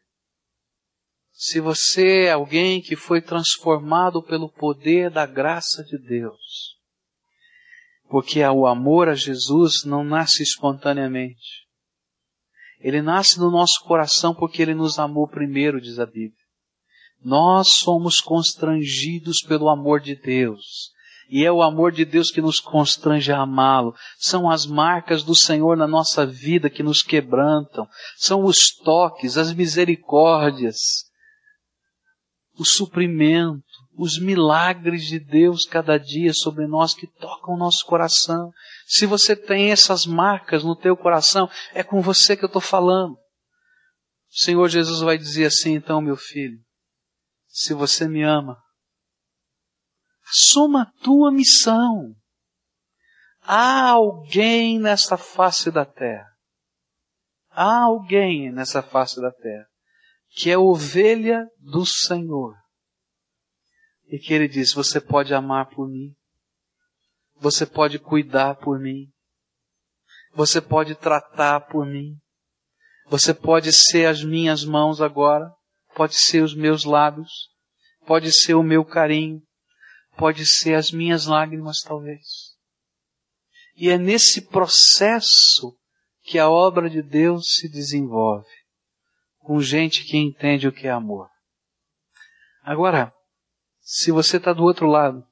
Se 1.41 1.61
você 1.61 2.25
é 2.25 2.33
alguém 2.33 2.83
que 2.83 2.97
foi 2.97 3.23
transformado 3.23 4.21
pelo 4.21 4.49
poder 4.49 5.09
da 5.09 5.25
graça 5.25 5.85
de 5.85 5.97
Deus, 5.97 6.77
porque 8.11 8.45
o 8.45 8.67
amor 8.67 9.09
a 9.09 9.15
Jesus 9.15 9.85
não 9.85 10.03
nasce 10.03 10.43
espontaneamente. 10.43 11.65
Ele 12.81 13.01
nasce 13.01 13.39
no 13.39 13.53
nosso 13.53 13.85
coração 13.85 14.35
porque 14.35 14.61
Ele 14.61 14.75
nos 14.75 14.99
amou 14.99 15.29
primeiro, 15.29 15.81
diz 15.81 16.01
a 16.01 16.07
Bíblia. 16.07 16.33
Nós 17.23 17.69
somos 17.73 18.21
constrangidos 18.21 19.41
pelo 19.41 19.69
amor 19.69 20.01
de 20.01 20.17
Deus. 20.17 20.91
E 21.31 21.45
é 21.45 21.53
o 21.53 21.63
amor 21.63 21.93
de 21.93 22.05
Deus 22.05 22.33
que 22.33 22.41
nos 22.41 22.59
constrange 22.59 23.31
a 23.31 23.43
amá-lo. 23.43 23.95
São 24.19 24.51
as 24.51 24.67
marcas 24.67 25.23
do 25.23 25.37
Senhor 25.37 25.77
na 25.77 25.87
nossa 25.87 26.27
vida 26.27 26.69
que 26.69 26.83
nos 26.83 27.01
quebrantam. 27.01 27.87
São 28.17 28.45
os 28.45 28.71
toques, 28.71 29.37
as 29.37 29.53
misericórdias, 29.53 31.08
o 32.59 32.65
suprimento, 32.65 33.63
os 33.97 34.19
milagres 34.19 35.03
de 35.05 35.19
Deus 35.19 35.65
cada 35.65 35.97
dia 35.97 36.33
sobre 36.35 36.67
nós 36.67 36.93
que 36.93 37.07
tocam 37.07 37.55
o 37.55 37.59
nosso 37.59 37.87
coração. 37.87 38.51
Se 38.85 39.07
você 39.07 39.37
tem 39.37 39.71
essas 39.71 40.05
marcas 40.05 40.65
no 40.65 40.75
teu 40.75 40.97
coração, 40.97 41.49
é 41.73 41.85
com 41.85 42.03
você 42.03 42.37
que 42.37 42.45
eu 42.45 42.49
estou 42.49 42.61
falando. 42.61 43.15
O 43.15 44.41
Senhor 44.41 44.69
Jesus 44.69 45.01
vai 45.01 45.17
dizer 45.17 45.47
assim, 45.47 45.75
então, 45.75 46.01
meu 46.01 46.17
filho, 46.17 46.59
se 47.47 47.73
você 47.73 48.09
me 48.09 48.23
ama, 48.23 48.61
assuma 50.29 50.83
a 50.83 50.93
tua 51.03 51.31
missão. 51.31 52.15
Há 53.43 53.91
alguém 53.91 54.79
nessa 54.79 55.17
face 55.17 55.71
da 55.71 55.87
terra. 55.87 56.29
Há 57.51 57.85
alguém 57.85 58.53
nessa 58.53 58.83
face 58.83 59.21
da 59.21 59.31
terra 59.31 59.67
que 60.31 60.51
é 60.51 60.59
ovelha 60.59 61.47
do 61.59 61.85
Senhor. 61.85 62.55
E 64.07 64.19
que 64.19 64.33
ele 64.33 64.49
diz: 64.49 64.73
Você 64.73 65.01
pode 65.01 65.35
amar 65.35 65.69
por 65.69 65.89
mim. 65.89 66.15
Você 67.37 67.67
pode 67.67 67.99
cuidar 67.99 68.57
por 68.57 68.79
mim. 68.79 69.11
Você 70.35 70.61
pode 70.61 70.95
tratar 70.95 71.61
por 71.61 71.87
mim. 71.87 72.17
Você 73.07 73.33
pode 73.33 73.73
ser 73.73 74.07
as 74.07 74.23
minhas 74.23 74.65
mãos 74.65 75.01
agora 75.01 75.51
pode 75.99 76.15
ser 76.15 76.45
os 76.45 76.55
meus 76.55 76.85
lábios, 76.85 77.51
pode 78.07 78.33
ser 78.33 78.55
o 78.55 78.63
meu 78.63 78.85
carinho, 78.85 79.43
pode 80.17 80.47
ser 80.47 80.75
as 80.75 80.93
minhas 80.93 81.27
lágrimas, 81.27 81.81
talvez. 81.81 82.55
E 83.75 83.91
é 83.91 83.99
nesse 83.99 84.43
processo 84.43 85.77
que 86.23 86.39
a 86.39 86.49
obra 86.49 86.89
de 86.89 87.03
Deus 87.03 87.55
se 87.57 87.69
desenvolve, 87.69 88.47
com 89.49 89.63
gente 89.63 90.05
que 90.05 90.19
entende 90.19 90.69
o 90.69 90.73
que 90.73 90.87
é 90.87 90.91
amor. 90.91 91.31
Agora, 92.63 93.11
se 93.81 94.13
você 94.13 94.37
está 94.37 94.53
do 94.53 94.63
outro 94.63 94.87
lado 94.87 95.25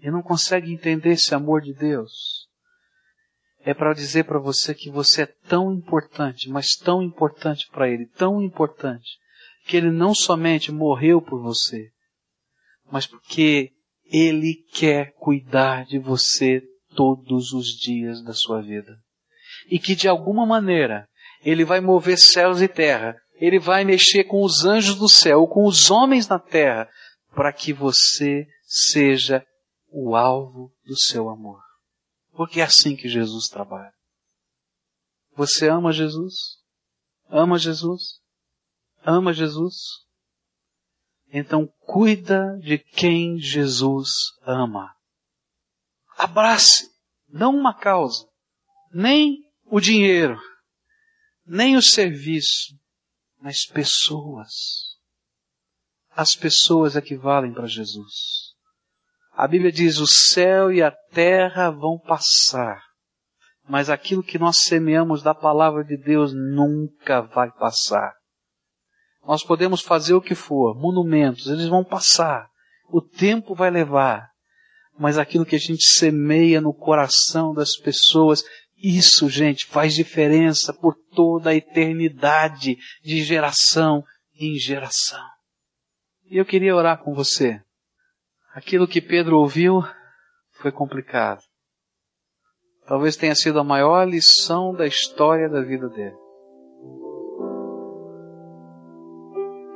e 0.00 0.08
não 0.08 0.22
consegue 0.22 0.72
entender 0.72 1.14
esse 1.14 1.34
amor 1.34 1.60
de 1.60 1.74
Deus, 1.74 2.46
é 3.62 3.74
para 3.74 3.94
dizer 3.94 4.26
para 4.26 4.38
você 4.38 4.72
que 4.76 4.88
você 4.88 5.22
é 5.22 5.26
tão 5.26 5.72
importante, 5.72 6.48
mas 6.48 6.76
tão 6.76 7.02
importante 7.02 7.68
para 7.72 7.88
Ele, 7.88 8.06
tão 8.06 8.40
importante, 8.40 9.18
que 9.66 9.76
Ele 9.76 9.90
não 9.90 10.14
somente 10.14 10.70
morreu 10.70 11.20
por 11.20 11.42
você, 11.42 11.90
mas 12.92 13.08
porque 13.08 13.72
Ele 14.04 14.54
quer 14.72 15.14
cuidar 15.14 15.84
de 15.84 15.98
você 15.98 16.62
todos 16.94 17.52
os 17.52 17.76
dias 17.76 18.22
da 18.22 18.32
sua 18.32 18.62
vida. 18.62 18.96
E 19.68 19.80
que 19.80 19.96
de 19.96 20.06
alguma 20.06 20.46
maneira 20.46 21.09
Ele 21.44 21.64
vai 21.64 21.80
mover 21.80 22.18
céus 22.18 22.60
e 22.60 22.68
terra, 22.68 23.16
Ele 23.34 23.58
vai 23.58 23.84
mexer 23.84 24.24
com 24.24 24.42
os 24.42 24.64
anjos 24.64 24.96
do 24.96 25.08
céu, 25.08 25.46
com 25.46 25.66
os 25.66 25.90
homens 25.90 26.28
na 26.28 26.38
terra, 26.38 26.88
para 27.34 27.52
que 27.52 27.72
você 27.72 28.46
seja 28.66 29.44
o 29.88 30.14
alvo 30.14 30.72
do 30.84 30.98
seu 30.98 31.28
amor. 31.28 31.62
Porque 32.32 32.60
é 32.60 32.64
assim 32.64 32.96
que 32.96 33.08
Jesus 33.08 33.48
trabalha. 33.48 33.92
Você 35.36 35.68
ama 35.68 35.92
Jesus? 35.92 36.58
Ama 37.28 37.58
Jesus? 37.58 38.20
ama 39.02 39.32
Jesus? 39.32 40.04
Então 41.32 41.66
cuida 41.80 42.58
de 42.58 42.78
quem 42.78 43.38
Jesus 43.38 44.08
ama. 44.42 44.94
Abrace, 46.16 46.90
não 47.28 47.54
uma 47.54 47.74
causa, 47.74 48.28
nem 48.92 49.38
o 49.66 49.80
dinheiro, 49.80 50.38
nem 51.50 51.76
o 51.76 51.82
serviço, 51.82 52.78
mas 53.42 53.66
pessoas. 53.66 54.52
As 56.12 56.36
pessoas 56.36 56.94
é 56.94 57.00
que 57.00 57.16
valem 57.16 57.52
para 57.52 57.66
Jesus. 57.66 58.54
A 59.32 59.48
Bíblia 59.48 59.72
diz: 59.72 59.98
o 59.98 60.06
céu 60.06 60.72
e 60.72 60.80
a 60.80 60.92
terra 60.92 61.70
vão 61.70 61.98
passar, 61.98 62.80
mas 63.68 63.90
aquilo 63.90 64.22
que 64.22 64.38
nós 64.38 64.58
semeamos 64.58 65.22
da 65.22 65.34
palavra 65.34 65.82
de 65.82 65.96
Deus 65.96 66.32
nunca 66.32 67.20
vai 67.20 67.50
passar. 67.50 68.14
Nós 69.26 69.42
podemos 69.42 69.82
fazer 69.82 70.14
o 70.14 70.22
que 70.22 70.36
for, 70.36 70.74
monumentos, 70.76 71.48
eles 71.48 71.66
vão 71.66 71.84
passar. 71.84 72.48
O 72.88 73.02
tempo 73.02 73.54
vai 73.54 73.70
levar. 73.70 74.30
Mas 74.98 75.18
aquilo 75.18 75.46
que 75.46 75.56
a 75.56 75.58
gente 75.58 75.84
semeia 75.84 76.60
no 76.60 76.74
coração 76.74 77.54
das 77.54 77.76
pessoas, 77.76 78.44
isso, 78.82 79.28
gente, 79.28 79.66
faz 79.66 79.94
diferença 79.94 80.72
por 80.72 80.94
toda 81.14 81.50
a 81.50 81.54
eternidade, 81.54 82.76
de 83.02 83.22
geração 83.22 84.02
em 84.34 84.58
geração. 84.58 85.22
E 86.24 86.36
eu 86.38 86.46
queria 86.46 86.74
orar 86.74 87.02
com 87.02 87.14
você. 87.14 87.60
Aquilo 88.54 88.88
que 88.88 89.00
Pedro 89.00 89.38
ouviu 89.38 89.82
foi 90.52 90.72
complicado. 90.72 91.40
Talvez 92.86 93.16
tenha 93.16 93.34
sido 93.34 93.60
a 93.60 93.64
maior 93.64 94.08
lição 94.08 94.72
da 94.72 94.86
história 94.86 95.48
da 95.48 95.60
vida 95.60 95.88
dele. 95.88 96.16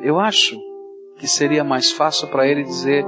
Eu 0.00 0.18
acho 0.18 0.58
que 1.18 1.26
seria 1.26 1.62
mais 1.62 1.92
fácil 1.92 2.28
para 2.28 2.46
ele 2.46 2.62
dizer 2.62 3.04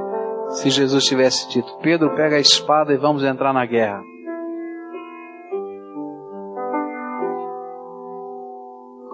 se 0.50 0.70
Jesus 0.70 1.04
tivesse 1.04 1.48
dito: 1.48 1.78
Pedro, 1.78 2.14
pega 2.14 2.36
a 2.36 2.40
espada 2.40 2.92
e 2.92 2.96
vamos 2.96 3.24
entrar 3.24 3.52
na 3.52 3.66
guerra. 3.66 4.00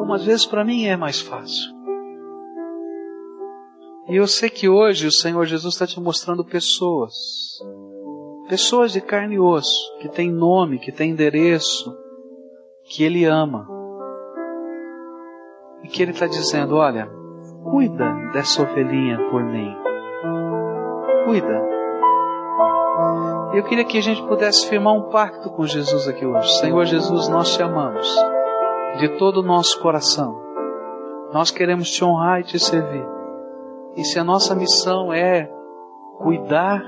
Como 0.03 0.15
às 0.15 0.25
vezes 0.25 0.45
para 0.45 0.65
mim 0.65 0.87
é 0.87 0.97
mais 0.97 1.21
fácil. 1.21 1.73
E 4.09 4.17
eu 4.17 4.27
sei 4.27 4.51
que 4.51 4.69
hoje 4.69 5.07
o 5.07 5.13
Senhor 5.13 5.47
Jesus 5.47 5.75
está 5.75 5.87
te 5.87 6.01
mostrando 6.01 6.45
pessoas, 6.45 7.15
pessoas 8.49 8.93
de 8.93 9.01
carne 9.01 9.37
e 9.37 9.39
osso, 9.39 9.97
que 10.01 10.09
tem 10.09 10.29
nome, 10.29 10.81
que 10.81 10.91
tem 10.91 11.13
endereço, 11.13 11.97
que 12.83 13.05
Ele 13.05 13.25
ama. 13.27 13.65
E 15.85 15.87
que 15.87 16.03
Ele 16.03 16.11
está 16.11 16.27
dizendo: 16.27 16.75
olha, 16.75 17.09
cuida 17.63 18.13
dessa 18.33 18.61
ovelhinha 18.61 19.19
por 19.31 19.45
mim. 19.45 19.73
Cuida. 21.27 21.63
Eu 23.55 23.63
queria 23.63 23.85
que 23.85 23.99
a 23.99 24.03
gente 24.03 24.21
pudesse 24.27 24.67
firmar 24.67 24.95
um 24.95 25.11
pacto 25.11 25.49
com 25.51 25.65
Jesus 25.65 26.09
aqui 26.09 26.27
hoje. 26.27 26.59
Senhor 26.59 26.85
Jesus, 26.87 27.29
nós 27.29 27.55
te 27.55 27.63
amamos 27.63 28.32
de 28.99 29.09
todo 29.19 29.39
o 29.39 29.43
nosso 29.43 29.81
coração. 29.81 30.41
Nós 31.33 31.51
queremos 31.51 31.91
te 31.91 32.05
honrar 32.05 32.41
e 32.41 32.45
te 32.45 32.59
servir. 32.59 33.07
E 33.97 34.05
se 34.05 34.19
a 34.19 34.25
nossa 34.25 34.55
missão 34.55 35.13
é 35.13 35.51
cuidar 36.19 36.83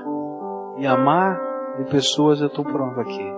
e 0.77 0.85
amar 0.85 1.39
de 1.77 1.85
pessoas, 1.85 2.41
eu 2.41 2.47
estou 2.47 2.63
pronto 2.63 2.99
aqui. 2.99 3.33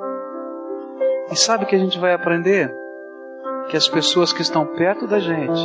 E 1.32 1.36
sabe 1.36 1.64
o 1.64 1.68
que 1.68 1.76
a 1.76 1.80
gente 1.80 2.00
vai 2.00 2.14
aprender? 2.14 2.74
Que 3.70 3.78
as 3.78 3.88
pessoas 3.88 4.32
que 4.32 4.42
estão 4.42 4.66
perto 4.66 5.08
da 5.08 5.20
gente 5.20 5.60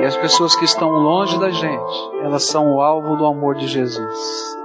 e 0.00 0.04
as 0.04 0.16
pessoas 0.16 0.56
que 0.56 0.64
estão 0.64 0.90
longe 0.90 1.38
da 1.38 1.50
gente, 1.50 2.10
elas 2.22 2.46
são 2.46 2.72
o 2.72 2.80
alvo 2.80 3.16
do 3.16 3.24
amor 3.24 3.54
de 3.54 3.66
Jesus. 3.66 4.56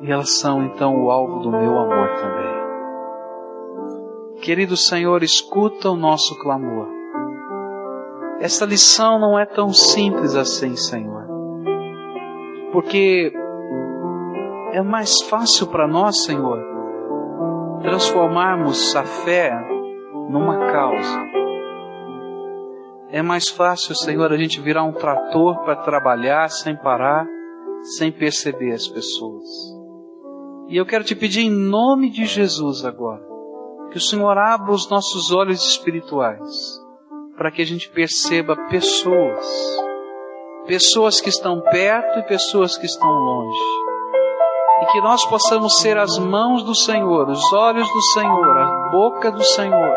E 0.00 0.10
elas 0.10 0.38
são 0.38 0.62
então 0.64 1.04
o 1.04 1.10
alvo 1.10 1.40
do 1.40 1.50
meu 1.50 1.78
amor 1.78 2.08
também. 2.16 2.49
Querido 4.42 4.76
Senhor, 4.76 5.22
escuta 5.22 5.90
o 5.90 5.96
nosso 5.96 6.38
clamor. 6.38 6.88
Esta 8.40 8.64
lição 8.64 9.18
não 9.18 9.38
é 9.38 9.44
tão 9.44 9.70
simples 9.70 10.34
assim, 10.34 10.76
Senhor. 10.76 11.26
Porque 12.72 13.30
é 14.72 14.80
mais 14.80 15.22
fácil 15.28 15.66
para 15.66 15.86
nós, 15.86 16.24
Senhor, 16.24 16.58
transformarmos 17.82 18.96
a 18.96 19.04
fé 19.04 19.52
numa 20.30 20.72
causa. 20.72 21.20
É 23.10 23.20
mais 23.20 23.48
fácil, 23.48 23.94
Senhor, 23.94 24.32
a 24.32 24.38
gente 24.38 24.60
virar 24.60 24.84
um 24.84 24.92
trator 24.92 25.62
para 25.64 25.76
trabalhar 25.76 26.48
sem 26.48 26.74
parar, 26.76 27.26
sem 27.98 28.10
perceber 28.10 28.72
as 28.72 28.88
pessoas. 28.88 29.44
E 30.68 30.76
eu 30.76 30.86
quero 30.86 31.04
te 31.04 31.14
pedir 31.14 31.42
em 31.42 31.50
nome 31.50 32.08
de 32.08 32.24
Jesus 32.24 32.84
agora, 32.84 33.29
que 33.90 33.98
o 33.98 34.00
Senhor 34.00 34.38
abra 34.38 34.72
os 34.72 34.88
nossos 34.88 35.32
olhos 35.32 35.62
espirituais, 35.62 36.80
para 37.36 37.50
que 37.50 37.62
a 37.62 37.66
gente 37.66 37.90
perceba 37.90 38.56
pessoas 38.68 39.46
pessoas 40.70 41.20
que 41.20 41.28
estão 41.28 41.60
perto 41.60 42.20
e 42.20 42.22
pessoas 42.22 42.78
que 42.78 42.86
estão 42.86 43.10
longe. 43.10 43.58
E 44.82 44.86
que 44.92 45.00
nós 45.00 45.24
possamos 45.26 45.80
ser 45.80 45.98
as 45.98 46.16
mãos 46.16 46.62
do 46.62 46.76
Senhor, 46.76 47.28
os 47.28 47.52
olhos 47.52 47.90
do 47.92 48.00
Senhor, 48.00 48.56
a 48.56 48.90
boca 48.90 49.32
do 49.32 49.42
Senhor. 49.42 49.94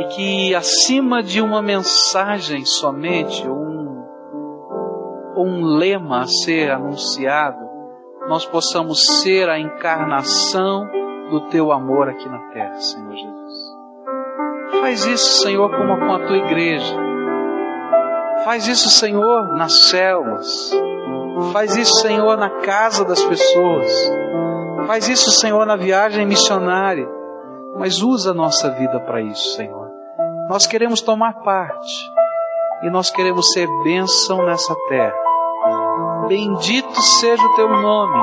E 0.00 0.04
que 0.16 0.54
acima 0.54 1.22
de 1.22 1.40
uma 1.40 1.62
mensagem 1.62 2.64
somente, 2.64 3.48
um, 3.48 4.04
um 5.36 5.64
lema 5.64 6.22
a 6.22 6.26
ser 6.26 6.72
anunciado, 6.72 7.64
nós 8.28 8.44
possamos 8.44 9.00
ser 9.22 9.48
a 9.48 9.60
encarnação 9.60 10.88
do 11.32 11.48
teu 11.48 11.72
amor 11.72 12.08
aqui 12.08 12.28
na 12.28 12.38
terra, 12.52 12.76
Senhor 12.80 13.12
Jesus. 13.12 13.72
Faz 14.80 15.04
isso, 15.06 15.42
Senhor, 15.42 15.68
como 15.70 15.98
com 15.98 16.12
a 16.12 16.26
tua 16.26 16.36
igreja 16.36 17.12
Faz 18.44 18.66
isso, 18.66 18.88
Senhor, 18.90 19.54
nas 19.56 19.84
células. 19.84 20.72
Faz 21.52 21.76
isso, 21.76 21.94
Senhor, 22.00 22.36
na 22.36 22.50
casa 22.60 23.04
das 23.04 23.22
pessoas. 23.24 24.12
Faz 24.86 25.08
isso, 25.08 25.30
Senhor, 25.30 25.64
na 25.64 25.76
viagem 25.76 26.26
missionária. 26.26 27.08
Mas 27.78 28.02
usa 28.02 28.32
a 28.32 28.34
nossa 28.34 28.70
vida 28.70 28.98
para 29.00 29.20
isso, 29.20 29.54
Senhor. 29.54 29.88
Nós 30.48 30.66
queremos 30.66 31.00
tomar 31.00 31.34
parte 31.44 31.92
e 32.82 32.90
nós 32.90 33.10
queremos 33.10 33.52
ser 33.52 33.68
bênção 33.84 34.44
nessa 34.44 34.74
terra. 34.88 35.14
Bendito 36.26 37.00
seja 37.00 37.42
o 37.42 37.54
teu 37.54 37.68
nome, 37.68 38.18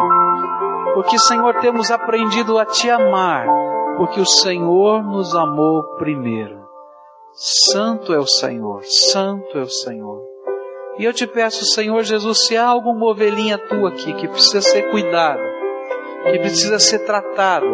porque, 0.94 1.18
Senhor, 1.20 1.56
temos 1.62 1.92
aprendido 1.92 2.58
a 2.58 2.66
te 2.66 2.90
amar, 2.90 3.48
porque 3.98 4.20
o 4.20 4.26
Senhor 4.26 5.04
nos 5.04 5.36
amou 5.36 5.84
primeiro. 5.98 6.60
Santo 7.34 8.14
é 8.14 8.18
o 8.18 8.26
Senhor, 8.26 8.84
Santo 8.84 9.58
é 9.58 9.62
o 9.62 9.70
Senhor. 9.70 10.22
E 10.98 11.06
eu 11.06 11.14
te 11.14 11.26
peço, 11.26 11.64
Senhor 11.66 12.04
Jesus, 12.04 12.46
se 12.46 12.58
há 12.58 12.66
alguma 12.66 13.06
ovelhinha 13.06 13.58
tua 13.58 13.90
aqui 13.90 14.14
que 14.14 14.28
precisa 14.28 14.62
ser 14.62 14.90
cuidada, 14.90 15.42
que 16.32 16.40
precisa 16.40 16.80
ser 16.80 17.00
tratada, 17.00 17.68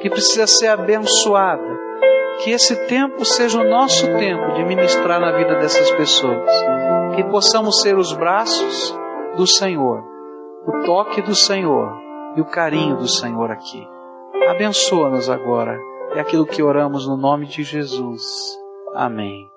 que 0.00 0.10
precisa 0.10 0.46
ser 0.46 0.68
abençoada, 0.68 1.78
que 2.42 2.50
esse 2.50 2.76
tempo 2.86 3.24
seja 3.24 3.58
o 3.58 3.68
nosso 3.68 4.06
tempo 4.18 4.52
de 4.54 4.64
ministrar 4.64 5.20
na 5.20 5.32
vida 5.32 5.54
dessas 5.56 5.90
pessoas, 5.92 6.50
que 7.14 7.24
possamos 7.24 7.80
ser 7.80 7.96
os 7.96 8.12
braços 8.12 8.94
do 9.36 9.46
Senhor, 9.46 10.02
o 10.66 10.84
toque 10.84 11.22
do 11.22 11.34
Senhor 11.34 12.09
e 12.36 12.40
o 12.40 12.44
carinho 12.44 12.96
do 12.96 13.08
Senhor 13.08 13.50
aqui. 13.50 13.86
Abençoa-nos 14.48 15.28
agora. 15.28 15.78
É 16.14 16.20
aquilo 16.20 16.46
que 16.46 16.62
oramos 16.62 17.06
no 17.06 17.16
nome 17.16 17.46
de 17.46 17.62
Jesus. 17.62 18.22
Amém. 18.94 19.49